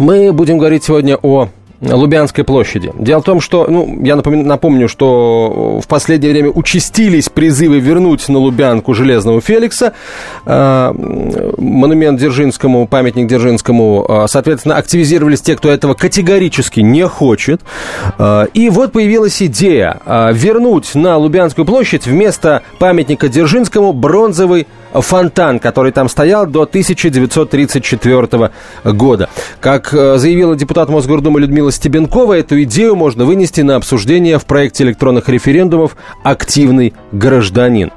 Мы 0.00 0.32
будем 0.32 0.56
говорить 0.56 0.82
сегодня 0.82 1.18
о 1.20 1.50
Лубянской 1.80 2.44
площади. 2.44 2.92
Дело 2.98 3.22
в 3.22 3.24
том, 3.24 3.40
что, 3.40 3.66
ну, 3.68 3.98
я 4.02 4.16
напомню, 4.16 4.44
напомню, 4.44 4.86
что 4.86 5.80
в 5.82 5.86
последнее 5.88 6.32
время 6.32 6.50
участились 6.50 7.30
призывы 7.30 7.80
вернуть 7.80 8.28
на 8.28 8.38
Лубянку 8.38 8.92
Железного 8.92 9.40
Феликса, 9.40 9.94
э, 10.44 10.92
монумент 11.56 12.18
Дзержинскому, 12.18 12.86
памятник 12.86 13.28
Дзержинскому, 13.28 14.04
э, 14.06 14.26
соответственно, 14.28 14.76
активизировались 14.76 15.40
те, 15.40 15.56
кто 15.56 15.70
этого 15.70 15.94
категорически 15.94 16.80
не 16.80 17.08
хочет. 17.08 17.62
Э, 18.18 18.46
и 18.52 18.68
вот 18.68 18.92
появилась 18.92 19.42
идея 19.42 20.00
вернуть 20.32 20.94
на 20.94 21.16
Лубянскую 21.16 21.64
площадь 21.64 22.06
вместо 22.06 22.62
памятника 22.78 23.28
Дзержинскому 23.28 23.92
бронзовый 23.92 24.66
фонтан, 24.92 25.60
который 25.60 25.92
там 25.92 26.08
стоял 26.08 26.46
до 26.46 26.62
1934 26.62 28.50
года. 28.84 29.28
Как 29.60 29.90
заявила 29.90 30.56
депутат 30.56 30.88
Мосгордумы 30.88 31.40
Людмила 31.40 31.69
Стебенкова, 31.70 32.34
эту 32.34 32.62
идею 32.62 32.96
можно 32.96 33.24
вынести 33.24 33.60
на 33.60 33.76
обсуждение 33.76 34.38
в 34.38 34.46
проекте 34.46 34.84
электронных 34.84 35.28
референдумов 35.28 35.96
«Активный 36.22 36.94
гражданин». 37.12 37.90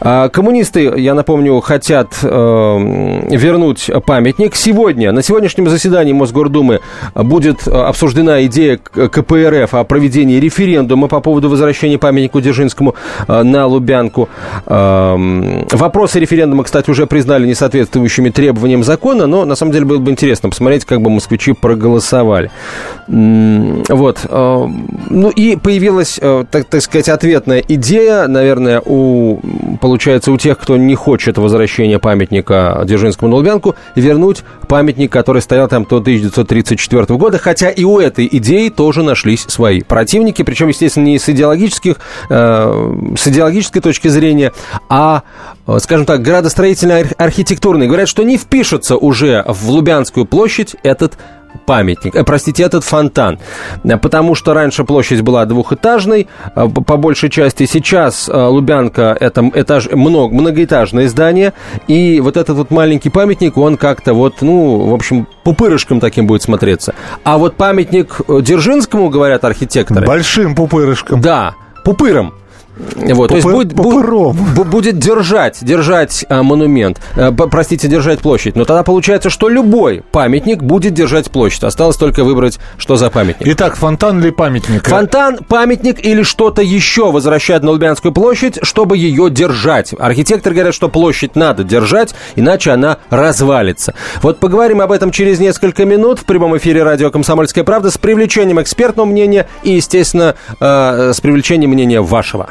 А, 0.00 0.28
коммунисты, 0.28 0.92
я 0.96 1.14
напомню, 1.14 1.60
хотят 1.60 2.18
э, 2.22 2.28
вернуть 2.28 3.90
памятник. 4.06 4.54
Сегодня, 4.54 5.12
на 5.12 5.22
сегодняшнем 5.22 5.68
заседании 5.68 6.12
Мосгордумы 6.12 6.80
будет 7.14 7.66
обсуждена 7.66 8.44
идея 8.46 8.76
КПРФ 8.78 9.74
о 9.74 9.84
проведении 9.84 10.38
референдума 10.38 11.08
по 11.08 11.20
поводу 11.20 11.48
возвращения 11.48 11.98
памятнику 11.98 12.40
Дзержинскому 12.40 12.94
э, 13.26 13.42
на 13.42 13.66
Лубянку. 13.66 14.28
Вопросы 14.66 16.20
референдума, 16.20 16.64
кстати, 16.64 16.90
уже 16.90 17.06
признали 17.06 17.46
несоответствующими 17.46 18.30
требованиям 18.30 18.84
закона, 18.84 19.26
но 19.26 19.44
на 19.44 19.54
самом 19.54 19.72
деле 19.72 19.84
было 19.84 19.98
бы 19.98 20.10
интересно 20.10 20.48
посмотреть, 20.48 20.84
как 20.84 21.00
бы 21.00 21.10
москвичи 21.10 21.52
проголосовали. 21.52 22.50
Вот. 23.88 24.20
Э, 24.28 24.66
ну 25.10 25.30
и 25.30 25.56
появилась, 25.56 26.18
э, 26.20 26.44
так, 26.50 26.64
так 26.66 26.80
сказать, 26.82 27.08
ответная 27.08 27.62
идея, 27.66 28.26
наверное, 28.28 28.80
у, 28.84 29.40
получается, 29.80 30.32
у 30.32 30.38
тех, 30.38 30.58
кто 30.58 30.76
не 30.76 30.94
хочет 30.94 31.36
возвращения 31.38 31.98
памятника 31.98 32.82
Дзержинскому 32.84 33.30
на 33.30 33.36
Лубянку, 33.36 33.74
вернуть 33.94 34.42
памятник, 34.68 35.12
который 35.12 35.42
стоял 35.42 35.68
там 35.68 35.84
до 35.84 35.96
1934 35.96 37.04
года, 37.18 37.38
хотя 37.38 37.70
и 37.70 37.84
у 37.84 37.98
этой 37.98 38.28
идеи 38.30 38.68
тоже 38.68 39.02
нашлись 39.02 39.44
свои 39.48 39.82
противники, 39.82 40.42
причем, 40.42 40.68
естественно, 40.68 41.04
не 41.04 41.18
с 41.18 41.28
идеологических, 41.28 41.96
э, 42.28 43.14
с 43.18 43.28
идеологической 43.28 43.82
точки 43.82 44.08
зрения, 44.08 44.52
а, 44.88 45.22
скажем 45.78 46.06
так, 46.06 46.22
градостроительно-архитектурный. 46.22 47.86
Говорят, 47.86 48.08
что 48.08 48.22
не 48.22 48.38
впишется 48.38 48.96
уже 48.96 49.44
в 49.46 49.68
Лубянскую 49.70 50.26
площадь 50.26 50.76
этот 50.82 51.14
памятник, 51.14 51.39
э, 51.66 52.24
простите, 52.24 52.62
этот 52.62 52.84
фонтан, 52.84 53.38
э, 53.84 53.96
потому 53.96 54.34
что 54.34 54.54
раньше 54.54 54.84
площадь 54.84 55.20
была 55.22 55.44
двухэтажной, 55.46 56.28
э, 56.54 56.68
по 56.68 56.96
большей 56.96 57.30
части, 57.30 57.66
сейчас 57.66 58.28
э, 58.28 58.32
Лубянка 58.32 59.16
это 59.18 59.50
этаж, 59.54 59.90
много, 59.90 60.34
многоэтажное 60.34 61.08
здание, 61.08 61.52
и 61.88 62.20
вот 62.20 62.36
этот 62.36 62.56
вот 62.56 62.70
маленький 62.70 63.10
памятник, 63.10 63.56
он 63.56 63.76
как-то 63.76 64.14
вот, 64.14 64.42
ну, 64.42 64.88
в 64.88 64.94
общем, 64.94 65.26
пупырышком 65.44 66.00
таким 66.00 66.26
будет 66.26 66.42
смотреться. 66.42 66.94
А 67.24 67.38
вот 67.38 67.56
памятник 67.56 68.20
Дзержинскому, 68.28 69.08
говорят 69.08 69.44
архитекторы... 69.44 70.06
Большим 70.06 70.54
пупырышком. 70.54 71.20
Да, 71.20 71.54
пупыром. 71.84 72.34
Вот, 72.96 73.28
то 73.28 73.36
есть 73.36 73.46
будет, 73.46 73.72
будет, 73.72 74.68
будет 74.68 74.98
держать, 74.98 75.58
держать 75.62 76.24
а, 76.28 76.42
монумент, 76.42 77.00
а, 77.16 77.32
простите, 77.32 77.88
держать 77.88 78.20
площадь. 78.20 78.56
Но 78.56 78.64
тогда 78.64 78.82
получается, 78.82 79.30
что 79.30 79.48
любой 79.48 80.02
памятник 80.12 80.62
будет 80.62 80.94
держать 80.94 81.30
площадь. 81.30 81.64
Осталось 81.64 81.96
только 81.96 82.24
выбрать, 82.24 82.58
что 82.78 82.96
за 82.96 83.10
памятник. 83.10 83.46
Итак, 83.48 83.76
фонтан 83.76 84.20
или 84.20 84.30
памятник? 84.30 84.86
Фонтан, 84.86 85.38
памятник 85.48 86.04
или 86.04 86.22
что-то 86.22 86.62
еще 86.62 87.10
возвращать 87.10 87.62
на 87.62 87.70
Лубянскую 87.70 88.12
площадь, 88.12 88.58
чтобы 88.62 88.96
ее 88.96 89.30
держать. 89.30 89.94
Архитекторы 89.98 90.54
говорят, 90.54 90.74
что 90.74 90.88
площадь 90.88 91.36
надо 91.36 91.64
держать, 91.64 92.14
иначе 92.36 92.70
она 92.70 92.98
развалится. 93.10 93.94
Вот 94.22 94.38
поговорим 94.38 94.80
об 94.80 94.92
этом 94.92 95.10
через 95.10 95.38
несколько 95.40 95.84
минут 95.84 96.18
в 96.18 96.24
прямом 96.24 96.56
эфире 96.56 96.82
радио 96.82 97.10
«Комсомольская 97.10 97.64
правда» 97.64 97.90
с 97.90 97.98
привлечением 97.98 98.60
экспертного 98.60 99.06
мнения 99.06 99.46
и, 99.62 99.72
естественно, 99.72 100.34
э, 100.60 101.12
с 101.14 101.20
привлечением 101.20 101.70
мнения 101.70 102.00
вашего. 102.00 102.50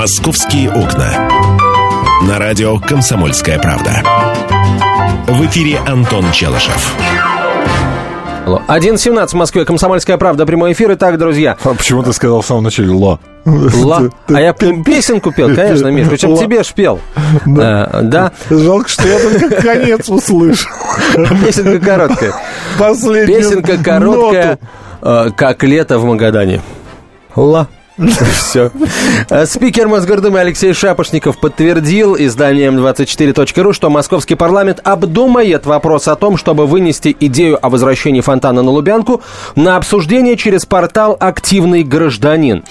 «Московские 0.00 0.70
окна». 0.70 1.28
На 2.26 2.38
радио 2.38 2.78
«Комсомольская 2.78 3.58
правда». 3.58 4.02
В 5.26 5.44
эфире 5.44 5.78
Антон 5.86 6.32
Челышев. 6.32 6.96
11.17 8.46 9.26
в 9.26 9.34
Москве, 9.34 9.66
Комсомольская 9.66 10.16
правда, 10.16 10.46
прямой 10.46 10.72
эфир. 10.72 10.94
Итак, 10.94 11.18
друзья. 11.18 11.58
А 11.62 11.74
почему 11.74 12.02
ты 12.02 12.14
сказал 12.14 12.40
в 12.40 12.46
самом 12.46 12.64
начале 12.64 12.88
«ла»? 12.88 13.18
Ла. 13.44 14.04
А 14.28 14.40
я 14.40 14.54
песенку 14.54 15.32
пел, 15.32 15.54
конечно, 15.54 15.88
Миш. 15.88 16.08
Причем 16.08 16.34
тебе 16.34 16.62
ж 16.62 16.72
пел. 16.72 16.98
Да. 17.44 17.84
А, 17.84 18.00
да. 18.00 18.32
Жалко, 18.48 18.88
что 18.88 19.06
я 19.06 19.18
только 19.18 19.60
конец 19.60 20.08
услышал. 20.08 20.70
Песенка 21.44 21.78
короткая. 21.78 22.32
Последняя 22.78 23.36
Песенка 23.36 23.76
короткая, 23.76 24.58
э, 25.02 25.26
как 25.36 25.62
лето 25.62 25.98
в 25.98 26.06
Магадане. 26.06 26.62
Ла. 27.36 27.68
Все. 28.32 28.70
Спикер 29.44 29.88
Мосгордумы 29.88 30.40
Алексей 30.40 30.72
Шапошников 30.72 31.38
подтвердил 31.38 32.16
изданием 32.16 32.78
24.ру, 32.78 33.72
что 33.74 33.90
московский 33.90 34.36
парламент 34.36 34.80
обдумает 34.84 35.66
вопрос 35.66 36.08
о 36.08 36.16
том, 36.16 36.38
чтобы 36.38 36.66
вынести 36.66 37.14
идею 37.20 37.58
о 37.60 37.68
возвращении 37.68 38.22
фонтана 38.22 38.62
на 38.62 38.70
Лубянку 38.70 39.20
на 39.54 39.76
обсуждение 39.76 40.36
через 40.36 40.64
портал 40.64 41.16
«Активный 41.20 41.82
гражданин». 41.82 42.64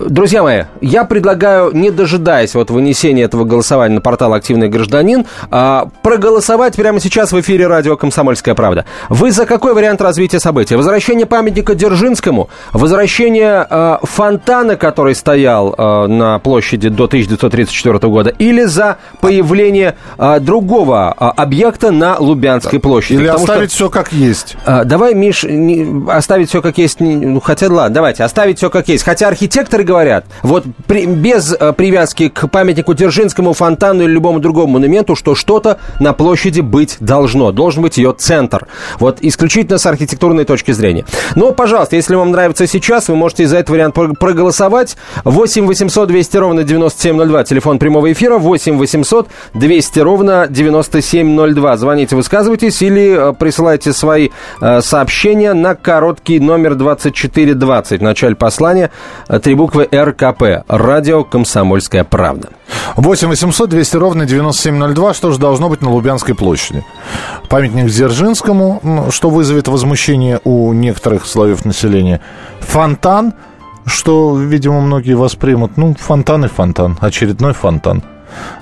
Друзья 0.00 0.42
мои, 0.42 0.64
я 0.80 1.04
предлагаю, 1.04 1.70
не 1.72 1.90
дожидаясь 1.90 2.54
вот 2.54 2.70
вынесения 2.70 3.22
этого 3.22 3.44
голосования 3.44 3.94
на 3.94 4.00
портал 4.00 4.34
«Активный 4.34 4.68
гражданин», 4.68 5.24
а, 5.50 5.88
проголосовать 6.02 6.76
прямо 6.76 7.00
сейчас 7.00 7.32
в 7.32 7.40
эфире 7.40 7.66
радио 7.66 7.96
«Комсомольская 7.96 8.54
правда». 8.54 8.84
Вы 9.08 9.30
за 9.30 9.46
какой 9.46 9.74
вариант 9.74 10.02
развития 10.02 10.40
событий? 10.40 10.76
Возвращение 10.76 11.26
памятника 11.26 11.74
Дзержинскому? 11.74 12.48
Возвращение 12.72 13.13
возвращение 13.14 13.66
э, 13.68 13.98
фонтана, 14.02 14.76
который 14.76 15.14
стоял 15.14 15.74
э, 15.76 16.06
на 16.06 16.38
площади 16.40 16.88
до 16.88 17.04
1934 17.04 17.98
года, 18.10 18.30
или 18.30 18.64
за 18.64 18.96
появление 19.20 19.94
э, 20.18 20.40
другого 20.40 21.14
э, 21.18 21.24
объекта 21.36 21.92
на 21.92 22.16
Лубянской 22.18 22.80
площади? 22.80 23.18
Или 23.18 23.26
Потому 23.26 23.44
оставить 23.44 23.70
что... 23.70 23.76
все 23.76 23.90
как 23.90 24.12
есть? 24.12 24.56
Э, 24.66 24.84
давай, 24.84 25.14
Миш, 25.14 25.44
не, 25.44 26.10
оставить 26.10 26.48
все 26.48 26.60
как 26.60 26.78
есть. 26.78 27.00
Не, 27.00 27.14
ну, 27.14 27.40
хотя, 27.40 27.68
ладно, 27.68 27.94
давайте, 27.94 28.24
оставить 28.24 28.58
все 28.58 28.68
как 28.68 28.88
есть. 28.88 29.04
Хотя 29.04 29.28
архитекторы 29.28 29.84
говорят, 29.84 30.24
вот 30.42 30.64
при, 30.86 31.06
без 31.06 31.52
э, 31.52 31.72
привязки 31.72 32.28
к 32.28 32.48
памятнику 32.48 32.94
Дзержинскому, 32.94 33.52
фонтану 33.52 34.02
или 34.02 34.10
любому 34.10 34.40
другому 34.40 34.74
монументу, 34.74 35.14
что 35.14 35.34
что-то 35.36 35.78
на 36.00 36.14
площади 36.14 36.60
быть 36.60 36.96
должно. 36.98 37.52
Должен 37.52 37.82
быть 37.82 37.96
ее 37.96 38.12
центр. 38.16 38.66
Вот 38.98 39.18
исключительно 39.20 39.78
с 39.78 39.86
архитектурной 39.86 40.44
точки 40.44 40.72
зрения. 40.72 41.04
Но, 41.36 41.52
пожалуйста, 41.52 41.96
если 41.96 42.16
вам 42.16 42.32
нравится 42.32 42.66
сейчас, 42.66 42.93
раз. 42.94 43.08
Вы 43.08 43.16
можете 43.16 43.46
за 43.46 43.58
этот 43.58 43.70
вариант 43.70 43.94
проголосовать. 43.94 44.96
8 45.24 45.66
800 45.66 46.08
200 46.08 46.36
ровно 46.36 46.64
9702. 46.64 47.44
Телефон 47.44 47.78
прямого 47.78 48.10
эфира. 48.12 48.38
8 48.38 48.78
800 48.78 49.28
200 49.54 49.98
ровно 50.00 50.46
9702. 50.48 51.76
Звоните, 51.76 52.16
высказывайтесь 52.16 52.80
или 52.82 53.30
э, 53.30 53.32
присылайте 53.32 53.92
свои 53.92 54.30
э, 54.60 54.80
сообщения 54.80 55.52
на 55.54 55.74
короткий 55.74 56.38
номер 56.40 56.76
2420. 56.76 58.00
В 58.00 58.02
начале 58.02 58.36
послания 58.36 58.90
э, 59.28 59.40
три 59.40 59.54
буквы 59.54 59.88
РКП. 59.92 60.64
Радио 60.68 61.24
«Комсомольская 61.24 62.04
правда». 62.04 62.50
8 62.96 63.28
800 63.28 63.70
200 63.70 63.96
ровно 63.96 64.26
9702. 64.26 65.14
Что 65.14 65.32
же 65.32 65.38
должно 65.38 65.68
быть 65.68 65.82
на 65.82 65.90
Лубянской 65.90 66.34
площади? 66.34 66.84
Памятник 67.48 67.86
Дзержинскому, 67.86 69.08
что 69.10 69.30
вызовет 69.30 69.68
возмущение 69.68 70.40
у 70.44 70.72
некоторых 70.72 71.26
слоев 71.26 71.64
населения. 71.64 72.20
Фонтан, 72.84 73.32
что, 73.86 74.36
видимо, 74.36 74.82
многие 74.82 75.14
воспримут. 75.14 75.78
Ну, 75.78 75.94
фонтан 75.94 76.44
и 76.44 76.48
фонтан. 76.48 76.98
Очередной 77.00 77.54
фонтан. 77.54 78.02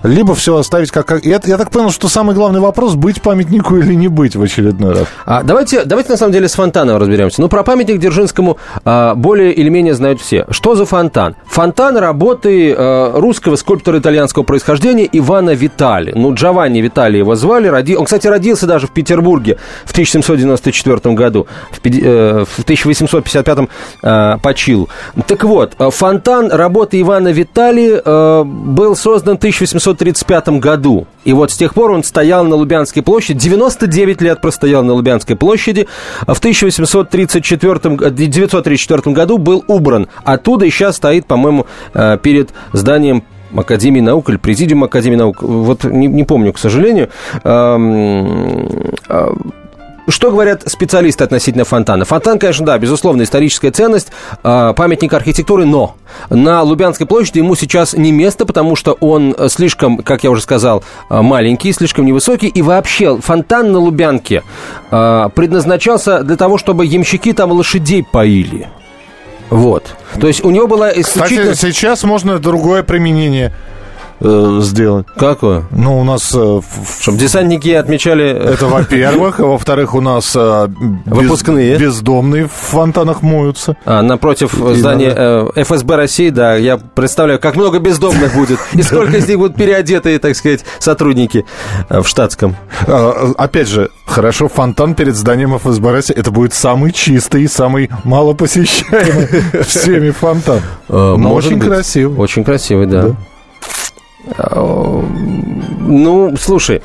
Либо 0.03 0.35
все 0.35 0.57
оставить 0.57 0.91
как... 0.91 1.25
Я, 1.25 1.41
я 1.45 1.59
так 1.59 1.71
понял, 1.71 1.91
что 1.91 2.09
самый 2.09 2.35
главный 2.35 2.61
вопрос, 2.61 2.95
быть 2.95 3.23
памятнику 3.23 3.77
или 3.77 3.95
не 3.95 4.09
быть 4.09 4.37
в 4.37 4.43
очередной 4.43 4.95
раз. 4.95 5.07
А, 5.27 5.43
давайте, 5.43 5.85
давайте 5.85 6.11
на 6.11 6.17
самом 6.17 6.33
деле 6.33 6.49
с 6.49 6.55
фонтаном 6.55 6.99
разберемся. 6.99 7.41
Ну, 7.41 7.49
про 7.49 7.63
памятник 7.63 7.99
Дзержинскому 7.99 8.59
а, 8.85 9.15
более 9.15 9.53
или 9.53 9.69
менее 9.69 9.95
знают 9.95 10.21
все. 10.21 10.47
Что 10.51 10.75
за 10.75 10.87
фонтан? 10.87 11.37
Фонтан 11.47 11.97
работы 11.97 12.75
а, 12.77 13.19
русского 13.19 13.57
скульптора 13.57 13.99
итальянского 13.99 14.43
происхождения 14.43 15.09
Ивана 15.11 15.51
Витали. 15.55 16.13
Ну, 16.15 16.35
Джованни 16.35 16.81
Витали 16.81 17.19
его 17.19 17.35
звали. 17.35 17.69
Роди... 17.69 17.97
Он, 17.97 18.05
кстати, 18.05 18.27
родился 18.27 18.67
даже 18.67 18.87
в 18.87 18.93
Петербурге 18.93 19.59
в 19.85 19.93
1794 19.93 21.15
году. 21.15 21.47
В, 21.71 21.87
э, 21.87 22.45
в 22.45 22.63
1855 22.63 23.59
э, 24.03 24.37
почил. 24.43 24.89
Так 25.27 25.45
вот, 25.45 25.75
фонтан 25.79 26.51
работы 26.51 27.01
Ивана 27.01 27.29
Витали 27.29 28.01
э, 28.05 28.45
был 28.45 28.97
создан 28.97 29.37
в 29.37 29.41
1835 29.63 30.61
году. 30.61 31.07
И 31.25 31.33
вот 31.33 31.53
с 31.53 31.57
тех 31.57 31.75
пор 31.75 31.93
он 31.93 32.03
стоял 32.03 32.45
на 32.45 32.57
Лубянской 32.57 33.03
площади. 33.03 33.39
99 33.39 34.21
лет 34.21 34.41
простоял 34.41 34.83
на 34.83 34.95
Лубянской 34.95 35.37
площади. 35.37 35.87
В 36.23 36.39
1834, 36.39 37.73
1934 37.75 39.15
году 39.15 39.39
был 39.39 39.65
убран. 39.69 40.09
Оттуда 40.25 40.67
и 40.67 40.71
сейчас 40.71 40.97
стоит, 40.97 41.27
по-моему, 41.27 41.67
э, 41.95 42.19
перед 42.21 42.51
зданием 42.73 43.23
Академии 43.55 44.01
наук 44.01 44.31
или 44.31 44.37
Президиум 44.37 44.85
Академии 44.85 45.17
наук. 45.17 45.43
Вот 45.43 45.85
не, 45.85 46.07
не 46.07 46.25
помню, 46.25 46.53
к 46.53 46.59
сожалению. 46.59 47.11
Что 50.09 50.31
говорят 50.31 50.63
специалисты 50.67 51.23
относительно 51.23 51.65
фонтана? 51.65 52.05
Фонтан, 52.05 52.39
конечно, 52.39 52.67
да, 52.67 52.79
безусловно, 52.79 53.23
историческая 53.23 53.71
ценность, 53.71 54.09
э, 54.43 54.73
памятник 54.77 55.13
архитектуры, 55.13 55.65
но 55.65 55.95
на 56.29 56.63
Лубянской 56.63 57.07
площади 57.07 57.39
ему 57.39 57.55
сейчас 57.55 57.95
не 57.95 58.11
место, 58.11 58.45
потому 58.45 58.75
что 58.75 58.93
он 59.01 59.37
слишком, 59.49 59.99
как 59.99 60.25
я 60.25 60.31
уже 60.31 60.43
сказал, 60.43 60.83
э, 61.09 61.21
маленький, 61.23 61.73
слишком 61.73 62.05
невысокий, 62.05 62.49
и 62.49 62.63
вообще 62.63 63.17
фонтан 63.19 63.71
на 63.71 63.79
Лубянке 63.79 64.43
э, 64.91 65.29
предназначался 65.35 66.23
для 66.23 66.37
того, 66.37 66.59
чтобы 66.59 66.85
ямщики 66.85 67.33
там 67.33 67.53
лошадей 67.53 68.03
поили. 68.03 68.69
Вот. 69.51 69.95
То 70.19 70.27
есть 70.27 70.45
у 70.45 70.51
него 70.51 70.67
была 70.67 70.91
исключительно... 70.91 71.53
Кстати, 71.53 71.73
сейчас 71.73 72.03
можно 72.05 72.39
другое 72.39 72.83
применение 72.83 73.53
э, 74.21 74.59
сделать. 74.61 75.07
Какое? 75.17 75.65
Ну, 75.71 76.01
у 76.01 76.05
нас... 76.05 76.33
Э, 76.35 76.61
Чтобы 77.01 77.19
десантники 77.19 77.71
отмечали... 77.71 78.29
Это 78.31 78.67
во-первых. 78.67 79.41
А 79.41 79.45
во-вторых, 79.47 79.95
у 79.95 80.01
нас 80.01 80.33
э, 80.35 80.69
Выпускные. 81.07 81.77
бездомные 81.79 82.47
в 82.47 82.53
фонтанах 82.53 83.23
моются. 83.23 83.77
А, 83.85 84.03
напротив 84.03 84.55
И 84.55 84.75
здания 84.75 85.13
э, 85.17 85.63
ФСБ 85.65 85.97
России, 85.97 86.31
да, 86.31 86.57
я 86.57 86.79
представляю, 86.79 87.39
как 87.41 87.57
много 87.57 87.79
бездомных 87.79 88.35
будет. 88.35 88.59
И 88.73 88.83
сколько 88.83 89.17
из 89.17 89.29
них 89.29 89.39
будут 89.39 89.57
переодетые, 89.57 90.19
так 90.19 90.37
сказать, 90.37 90.65
сотрудники 90.79 91.45
э, 91.89 92.01
в 92.01 92.09
штатском. 92.09 92.57
А, 92.87 93.33
опять 93.37 93.69
же, 93.69 93.91
хорошо, 94.07 94.49
фонтан 94.49 94.95
перед 94.95 95.17
зданием 95.17 95.57
ФСБ 95.59 95.93
России, 95.93 96.15
это 96.15 96.31
будет 96.31 96.55
самый 96.55 96.93
чистый, 96.93 97.49
самый 97.49 97.91
малопосещаемый 98.05 99.63
всеми 99.65 100.11
фонтан. 100.11 100.61
Э, 100.89 101.15
очень 101.15 101.61
красивый. 101.61 102.17
Очень 102.19 102.45
красивый, 102.45 102.87
да. 102.87 103.15
Ну, 105.85 106.35
слушай, 106.41 106.81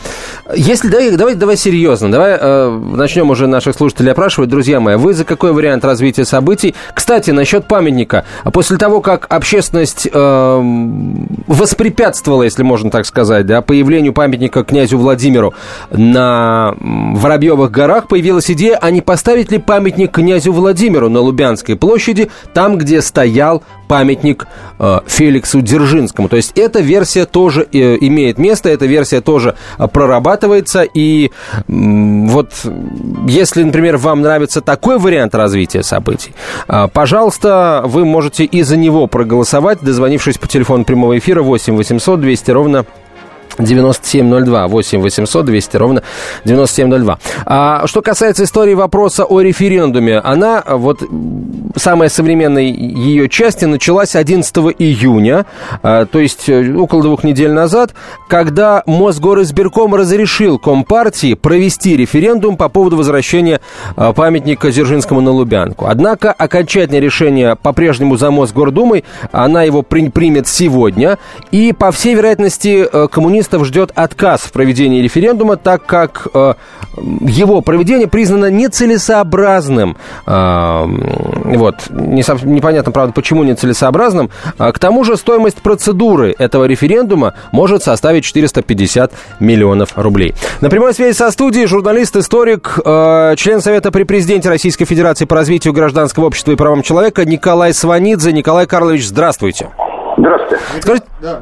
если 0.56 0.88
давай, 0.90 1.12
давай, 1.12 1.36
давай 1.36 1.56
серьезно, 1.56 2.12
давай 2.12 2.38
э, 2.40 2.70
начнем 2.94 3.30
уже 3.30 3.46
наших 3.46 3.76
слушателей 3.76 4.12
опрашивать, 4.12 4.50
друзья 4.50 4.80
мои. 4.80 4.96
Вы 4.96 5.14
за 5.14 5.24
какой 5.24 5.54
вариант 5.54 5.86
развития 5.86 6.26
событий? 6.26 6.74
Кстати, 6.96 7.30
насчет 7.30 7.68
памятника. 7.68 8.26
После 8.52 8.78
того, 8.78 9.02
как 9.02 9.28
общественность 9.30 10.08
э, 10.12 10.62
воспрепятствовала, 11.48 12.44
если 12.44 12.64
можно 12.64 12.90
так 12.90 13.06
сказать, 13.06 13.46
да, 13.46 13.62
появлению 13.62 14.14
памятника 14.14 14.64
князю 14.64 14.98
Владимиру 14.98 15.54
на 15.92 16.74
Воробьевых 16.80 17.70
горах, 17.70 18.08
появилась 18.08 18.50
идея, 18.50 18.80
а 18.82 18.90
не 18.90 19.02
поставить 19.02 19.52
ли 19.52 19.60
памятник 19.60 20.12
князю 20.12 20.54
Владимиру 20.54 21.08
на 21.08 21.20
Лубянской 21.20 21.76
площади, 21.76 22.32
там, 22.54 22.80
где 22.80 23.02
стоял 23.02 23.62
памятник 23.88 24.48
э, 24.80 25.00
Феликсу 25.06 25.62
Дзержинскому. 25.62 26.30
То 26.30 26.36
есть 26.36 26.58
эта 26.58 26.80
версия 26.80 27.27
тоже 27.32 27.68
э, 27.72 27.98
имеет 28.02 28.38
место, 28.38 28.70
эта 28.70 28.86
версия 28.86 29.22
тоже 29.22 29.56
э, 29.78 29.88
прорабатывается. 29.88 30.84
И 30.84 31.32
вот 31.68 32.52
если, 33.28 33.64
например, 33.64 33.98
вам 33.98 34.22
нравится 34.22 34.62
такой 34.62 34.98
вариант 35.00 35.36
развития 35.36 35.84
событий, 35.84 36.34
э, 36.68 36.88
пожалуйста, 36.92 37.84
вы 37.86 38.06
можете 38.06 38.44
и 38.46 38.62
за 38.64 38.78
него 38.78 39.08
проголосовать, 39.08 39.80
дозвонившись 39.82 40.38
по 40.38 40.48
телефону 40.48 40.86
прямого 40.86 41.18
эфира 41.18 41.42
8 41.42 41.76
800 41.76 42.22
200 42.22 42.52
ровно 42.52 42.86
9702, 43.58 44.68
8 44.68 45.02
800 45.02 45.46
200 45.46 45.78
ровно 45.78 46.04
9702. 46.46 47.20
А 47.46 47.88
что 47.88 48.02
касается 48.02 48.44
истории 48.44 48.74
вопроса 48.74 49.26
о 49.26 49.42
референдуме, 49.42 50.20
она, 50.20 50.64
вот 50.68 51.04
самая 51.76 52.10
современная 52.10 52.64
ее 52.64 53.30
части 53.30 53.66
началась 53.66 54.16
11 54.16 54.56
июня, 54.80 55.46
а, 55.82 56.06
то 56.06 56.20
есть 56.20 56.50
э, 56.50 56.74
около 56.74 57.04
двух 57.04 57.24
недель 57.24 57.52
назад, 57.52 57.94
когда 58.28 58.84
Мосгоризбирком 58.86 59.96
разрешил 59.96 60.60
Компартии 60.60 61.34
провести 61.34 61.96
референдум 61.96 62.58
по 62.58 62.70
поводу 62.70 62.98
возвращения 62.98 63.62
а, 63.96 64.14
памятника 64.14 64.72
Дзержинскому 64.72 65.22
на 65.22 65.32
Лубянку. 65.32 65.86
Однако 65.88 66.32
окончательное 66.32 67.00
решение 67.00 67.56
по-прежнему 67.56 68.18
за 68.18 68.32
Мосгордумой, 68.32 69.04
она 69.32 69.64
его 69.64 69.82
при, 69.82 70.10
примет 70.10 70.48
сегодня, 70.48 71.18
и, 71.52 71.74
по 71.74 71.92
всей 71.92 72.16
вероятности, 72.16 72.88
э, 72.92 73.08
коммунисты 73.10 73.47
журналистов 73.48 73.66
ждет 73.66 73.92
отказ 73.96 74.42
в 74.42 74.52
проведении 74.52 75.02
референдума, 75.02 75.56
так 75.58 75.86
как 75.86 76.28
э, 76.34 76.54
его 76.98 77.62
проведение 77.62 78.08
признано 78.08 78.50
нецелесообразным. 78.50 79.98
Э, 80.26 80.86
вот, 80.86 81.76
не, 81.90 82.24
непонятно, 82.46 82.92
правда, 82.92 83.14
почему 83.14 83.44
нецелесообразным. 83.44 84.30
А, 84.58 84.72
к 84.72 84.80
тому 84.80 85.04
же 85.04 85.18
стоимость 85.18 85.58
процедуры 85.58 86.36
этого 86.38 86.66
референдума 86.66 87.34
может 87.52 87.84
составить 87.84 88.26
450 88.26 89.12
миллионов 89.40 89.98
рублей. 89.98 90.34
На 90.62 90.70
прямой 90.70 90.94
связи 90.94 91.16
со 91.16 91.32
студией 91.32 91.68
журналист-историк, 91.68 92.80
э, 92.84 93.36
член 93.38 93.62
Совета 93.62 93.92
при 93.92 94.04
президенте 94.04 94.50
Российской 94.50 94.86
Федерации 94.86 95.26
по 95.26 95.36
развитию 95.36 95.74
гражданского 95.74 96.26
общества 96.26 96.52
и 96.52 96.56
правам 96.56 96.82
человека 96.82 97.26
Николай 97.26 97.74
Сванидзе. 97.74 98.34
Николай 98.34 98.66
Карлович, 98.66 99.08
здравствуйте. 99.08 99.70
Здравствуйте. 100.18 100.64
Скажите, 100.82 101.06
да. 101.22 101.42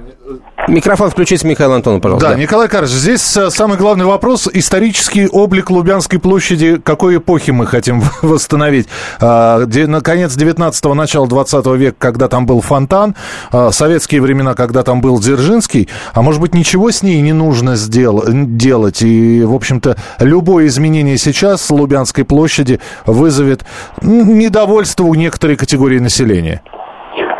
Микрофон 0.67 1.11
включите 1.11 1.47
Михаил 1.47 1.73
Антонов, 1.73 2.01
пожалуйста. 2.01 2.29
Да, 2.29 2.33
да. 2.35 2.41
Николай 2.41 2.67
Карлович, 2.67 2.93
здесь 2.93 3.37
э, 3.37 3.51
самый 3.51 3.77
главный 3.77 4.05
вопрос. 4.05 4.49
Исторический 4.51 5.27
облик 5.27 5.69
Лубянской 5.69 6.19
площади, 6.19 6.81
какой 6.83 7.17
эпохи 7.17 7.51
мы 7.51 7.67
хотим 7.67 8.01
восстановить? 8.23 8.87
А, 9.19 9.65
наконец 9.65 10.35
19-го, 10.35 10.93
начало 10.95 11.27
20 11.27 11.65
века, 11.67 11.95
когда 11.99 12.27
там 12.27 12.47
был 12.47 12.61
фонтан, 12.61 13.15
а, 13.51 13.71
советские 13.71 14.21
времена, 14.21 14.55
когда 14.55 14.81
там 14.81 15.01
был 15.01 15.19
Дзержинский, 15.19 15.87
а 16.13 16.23
может 16.23 16.41
быть 16.41 16.55
ничего 16.55 16.89
с 16.89 17.03
ней 17.03 17.21
не 17.21 17.33
нужно 17.33 17.75
делать, 17.77 19.01
и, 19.03 19.43
в 19.43 19.53
общем-то, 19.53 19.97
любое 20.19 20.65
изменение 20.65 21.17
сейчас 21.19 21.69
Лубянской 21.69 22.23
площади 22.23 22.79
вызовет 23.05 23.65
недовольство 24.01 25.03
у 25.03 25.13
некоторой 25.13 25.57
категории 25.57 25.99
населения? 25.99 26.63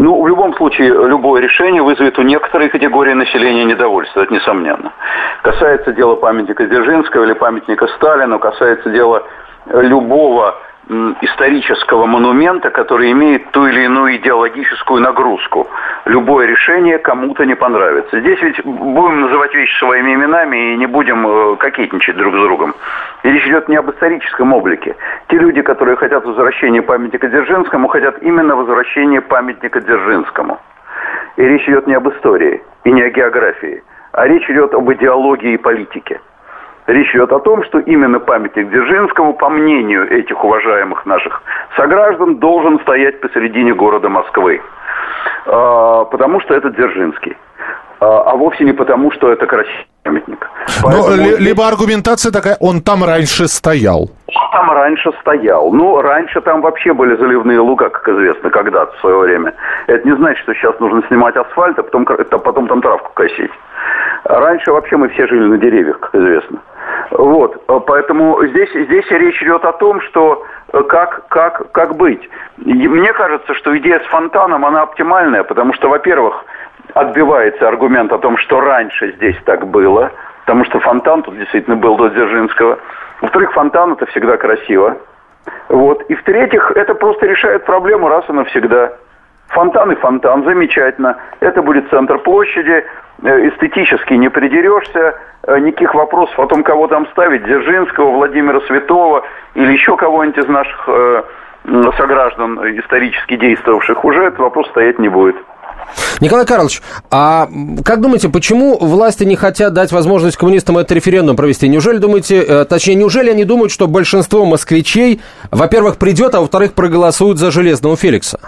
Ну, 0.05 0.21
в 0.21 0.27
любом 0.27 0.53
случае, 0.53 0.89
любое 0.89 1.41
решение 1.41 1.81
вызовет 1.81 2.19
у 2.19 2.21
некоторой 2.21 2.69
категории 2.69 3.13
населения 3.13 3.63
недовольство, 3.63 4.21
это 4.21 4.31
несомненно. 4.31 4.93
Касается 5.41 5.93
дела 5.93 6.13
памятника 6.13 6.67
Дзержинского 6.67 7.23
или 7.23 7.33
памятника 7.33 7.87
Сталину, 7.87 8.37
касается 8.37 8.91
дела 8.91 9.23
любого 9.65 10.53
исторического 10.87 12.05
монумента, 12.05 12.69
который 12.69 13.11
имеет 13.11 13.49
ту 13.51 13.65
или 13.67 13.85
иную 13.85 14.17
идеологическую 14.17 15.01
нагрузку. 15.01 15.67
Любое 16.05 16.45
решение 16.45 16.99
кому-то 16.99 17.45
не 17.45 17.55
понравится. 17.55 18.19
Здесь 18.19 18.39
ведь 18.41 18.63
будем 18.63 19.21
называть 19.21 19.53
вещи 19.53 19.77
своими 19.79 20.13
именами 20.13 20.73
и 20.73 20.77
не 20.77 20.85
будем 20.85 21.27
э, 21.27 21.55
кокетничать 21.55 22.15
друг 22.17 22.35
с 22.35 22.39
другом. 22.39 22.75
И 23.23 23.29
речь 23.29 23.47
идет 23.47 23.67
не 23.67 23.77
об 23.77 23.89
историческом 23.89 24.53
облике. 24.53 24.95
Те 25.29 25.37
люди, 25.37 25.61
которые 25.61 25.97
хотят 25.97 26.23
возвращения 26.25 26.83
памятника 26.83 27.27
Дзержинскому, 27.27 27.87
хотят 27.87 28.21
именно 28.21 28.55
возвращения 28.55 29.21
памятника 29.21 29.81
Дзержинскому. 29.81 30.59
И 31.37 31.43
речь 31.43 31.67
идет 31.67 31.87
не 31.87 31.95
об 31.95 32.07
истории 32.09 32.61
и 32.83 32.91
не 32.91 33.01
о 33.01 33.09
географии, 33.09 33.83
а 34.11 34.27
речь 34.27 34.49
идет 34.49 34.73
об 34.73 34.91
идеологии 34.91 35.53
и 35.53 35.57
политике. 35.57 36.21
Речь 36.87 37.09
идет 37.15 37.31
о 37.31 37.39
том, 37.39 37.63
что 37.63 37.79
именно 37.79 38.19
памятник 38.19 38.69
Дзержинскому, 38.69 39.33
по 39.33 39.49
мнению 39.49 40.07
этих 40.11 40.43
уважаемых 40.43 41.05
наших 41.05 41.41
сограждан, 41.75 42.37
должен 42.37 42.79
стоять 42.81 43.21
посередине 43.21 43.73
города 43.73 44.07
Москвы. 44.07 44.61
А, 45.47 46.05
потому 46.05 46.41
что 46.41 46.53
это 46.53 46.69
Дзержинский. 46.69 47.35
А, 47.99 48.31
а 48.31 48.35
вовсе 48.35 48.65
не 48.65 48.73
потому, 48.73 49.11
что 49.11 49.31
это 49.31 49.47
красивый 49.47 49.87
памятник. 50.05 50.47
Ну, 50.83 50.89
Поэтому... 50.89 51.37
либо 51.37 51.67
аргументация 51.67 52.31
такая, 52.31 52.57
он 52.59 52.81
там 52.81 53.03
раньше 53.03 53.47
стоял. 53.47 54.09
Там 54.51 54.71
раньше 54.71 55.11
стоял? 55.21 55.71
Ну, 55.71 56.01
раньше 56.01 56.41
там 56.41 56.61
вообще 56.61 56.93
были 56.93 57.15
заливные 57.15 57.59
луга, 57.59 57.89
как 57.89 58.07
известно, 58.07 58.49
когда-то 58.49 58.95
в 58.95 58.99
свое 58.99 59.17
время. 59.19 59.53
Это 59.87 60.07
не 60.07 60.15
значит, 60.15 60.41
что 60.43 60.53
сейчас 60.53 60.79
нужно 60.79 61.03
снимать 61.07 61.35
асфальт, 61.35 61.77
а 61.79 61.83
потом, 61.83 62.05
потом 62.05 62.67
там 62.67 62.81
травку 62.81 63.11
косить. 63.13 63.51
Раньше 64.25 64.71
вообще 64.71 64.97
мы 64.97 65.09
все 65.09 65.27
жили 65.27 65.45
на 65.45 65.57
деревьях, 65.57 65.99
как 65.99 66.15
известно. 66.15 66.59
Вот, 67.11 67.63
поэтому 67.85 68.43
здесь, 68.47 68.71
здесь 68.73 69.05
речь 69.11 69.41
идет 69.43 69.63
о 69.63 69.73
том, 69.73 70.01
что 70.01 70.43
э, 70.73 70.81
как, 70.83 71.27
как, 71.27 71.71
как 71.71 71.95
быть. 71.95 72.27
И 72.57 72.87
мне 72.87 73.13
кажется, 73.13 73.53
что 73.53 73.77
идея 73.77 73.99
с 73.99 74.05
фонтаном, 74.07 74.65
она 74.65 74.81
оптимальная, 74.81 75.43
потому 75.43 75.73
что, 75.73 75.89
во-первых, 75.89 76.43
отбивается 76.93 77.67
аргумент 77.67 78.11
о 78.11 78.17
том, 78.17 78.37
что 78.37 78.59
раньше 78.59 79.13
здесь 79.13 79.37
так 79.45 79.67
было, 79.67 80.11
потому 80.45 80.65
что 80.65 80.79
фонтан 80.79 81.23
тут 81.23 81.37
действительно 81.37 81.75
был 81.75 81.95
до 81.95 82.09
Дзержинского. 82.09 82.79
Во-вторых, 83.25 83.53
фонтан 83.53 83.93
это 83.93 84.05
всегда 84.05 84.37
красиво. 84.37 84.97
Вот. 85.69 86.03
И 86.09 86.13
в-третьих, 86.13 86.71
это 86.75 86.93
просто 86.93 87.25
решает 87.25 87.65
проблему 87.65 88.07
раз 88.07 88.23
и 88.29 88.33
навсегда. 88.33 88.93
Фонтан 89.47 89.91
и 89.93 89.95
фонтан, 89.95 90.43
замечательно. 90.43 91.17
Это 91.39 91.63
будет 91.63 91.89
центр 91.89 92.19
площади, 92.19 92.85
э, 93.23 93.49
эстетически 93.49 94.13
не 94.13 94.29
придерешься, 94.29 95.15
э, 95.47 95.57
никаких 95.57 95.95
вопросов 95.95 96.39
о 96.39 96.45
том, 96.45 96.61
кого 96.61 96.87
там 96.87 97.07
ставить, 97.07 97.43
Дзержинского, 97.45 98.11
Владимира 98.11 98.61
Святого 98.61 99.23
или 99.55 99.71
еще 99.71 99.97
кого-нибудь 99.97 100.37
из 100.37 100.47
наших 100.47 100.87
э, 100.87 101.23
сограждан 101.97 102.59
исторически 102.79 103.37
действовавших, 103.37 104.05
уже 104.05 104.25
этот 104.25 104.37
вопрос 104.37 104.67
стоять 104.69 104.99
не 104.99 105.09
будет. 105.09 105.35
Николай 106.21 106.45
Карлович, 106.45 106.81
а 107.11 107.47
как 107.83 108.01
думаете, 108.01 108.29
почему 108.29 108.77
власти 108.77 109.23
не 109.23 109.35
хотят 109.35 109.73
дать 109.73 109.91
возможность 109.91 110.37
коммунистам 110.37 110.77
этот 110.77 110.93
референдум 110.93 111.35
провести? 111.35 111.67
Неужели 111.67 111.97
думаете, 111.97 112.41
э, 112.41 112.65
точнее, 112.65 112.95
неужели 112.95 113.29
они 113.31 113.43
думают, 113.43 113.71
что 113.71 113.87
большинство 113.87 114.45
москвичей, 114.45 115.21
во-первых, 115.51 115.97
придет, 115.97 116.35
а 116.35 116.39
во-вторых, 116.39 116.73
проголосуют 116.73 117.37
за 117.37 117.51
Железного 117.51 117.97
Феликса? 117.97 118.39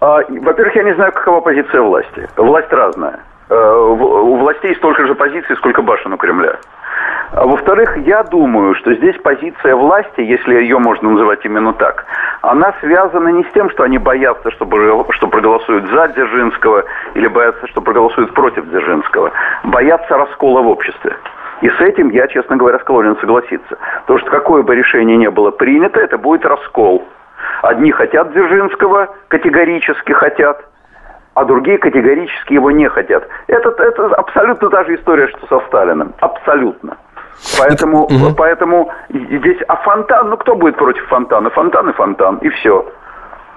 А, 0.00 0.20
во-первых, 0.28 0.74
я 0.76 0.82
не 0.82 0.94
знаю, 0.94 1.12
какова 1.12 1.40
позиция 1.40 1.82
власти. 1.82 2.28
Власть 2.36 2.70
разная. 2.70 3.20
Э, 3.50 3.54
у 3.54 4.36
властей 4.36 4.74
столько 4.76 5.06
же 5.06 5.14
позиций, 5.14 5.56
сколько 5.56 5.82
башен 5.82 6.12
у 6.12 6.16
Кремля. 6.16 6.56
А 7.32 7.46
во-вторых, 7.46 7.96
я 7.98 8.24
думаю, 8.24 8.74
что 8.74 8.92
здесь 8.94 9.16
позиция 9.18 9.76
власти, 9.76 10.20
если 10.20 10.54
ее 10.54 10.78
можно 10.78 11.10
называть 11.10 11.44
именно 11.44 11.72
так, 11.72 12.04
она 12.42 12.74
связана 12.80 13.28
не 13.28 13.44
с 13.44 13.52
тем, 13.52 13.70
что 13.70 13.84
они 13.84 13.98
боятся, 13.98 14.50
что, 14.50 14.66
что 15.10 15.26
проголосуют 15.28 15.88
за 15.90 16.08
Дзержинского 16.08 16.84
или 17.14 17.28
боятся, 17.28 17.68
что 17.68 17.82
проголосуют 17.82 18.34
против 18.34 18.66
Дзержинского. 18.66 19.30
Боятся 19.62 20.16
раскола 20.16 20.62
в 20.62 20.68
обществе. 20.68 21.16
И 21.60 21.68
с 21.68 21.80
этим 21.80 22.08
я, 22.10 22.26
честно 22.26 22.56
говоря, 22.56 22.80
склонен 22.80 23.16
согласиться. 23.20 23.78
Потому 24.00 24.18
что 24.18 24.30
какое 24.30 24.62
бы 24.62 24.74
решение 24.74 25.16
ни 25.16 25.28
было 25.28 25.52
принято, 25.52 26.00
это 26.00 26.18
будет 26.18 26.44
раскол. 26.44 27.06
Одни 27.62 27.92
хотят 27.92 28.32
Дзержинского, 28.32 29.08
категорически 29.28 30.12
хотят, 30.12 30.64
а 31.34 31.44
другие 31.44 31.78
категорически 31.78 32.54
его 32.54 32.72
не 32.72 32.88
хотят. 32.88 33.28
Это, 33.46 33.70
это 33.82 34.06
абсолютно 34.16 34.68
та 34.68 34.84
же 34.84 34.96
история, 34.96 35.28
что 35.28 35.46
со 35.46 35.64
Сталиным. 35.66 36.12
Абсолютно. 36.18 36.96
Поэтому, 37.58 38.04
угу. 38.04 38.34
поэтому 38.36 38.90
здесь, 39.08 39.58
а 39.68 39.76
фонтан, 39.76 40.30
ну 40.30 40.36
кто 40.36 40.54
будет 40.54 40.76
против 40.76 41.06
фонтана? 41.08 41.50
Фонтан 41.50 41.88
и 41.90 41.92
фонтан, 41.92 42.36
и 42.38 42.48
все 42.50 42.84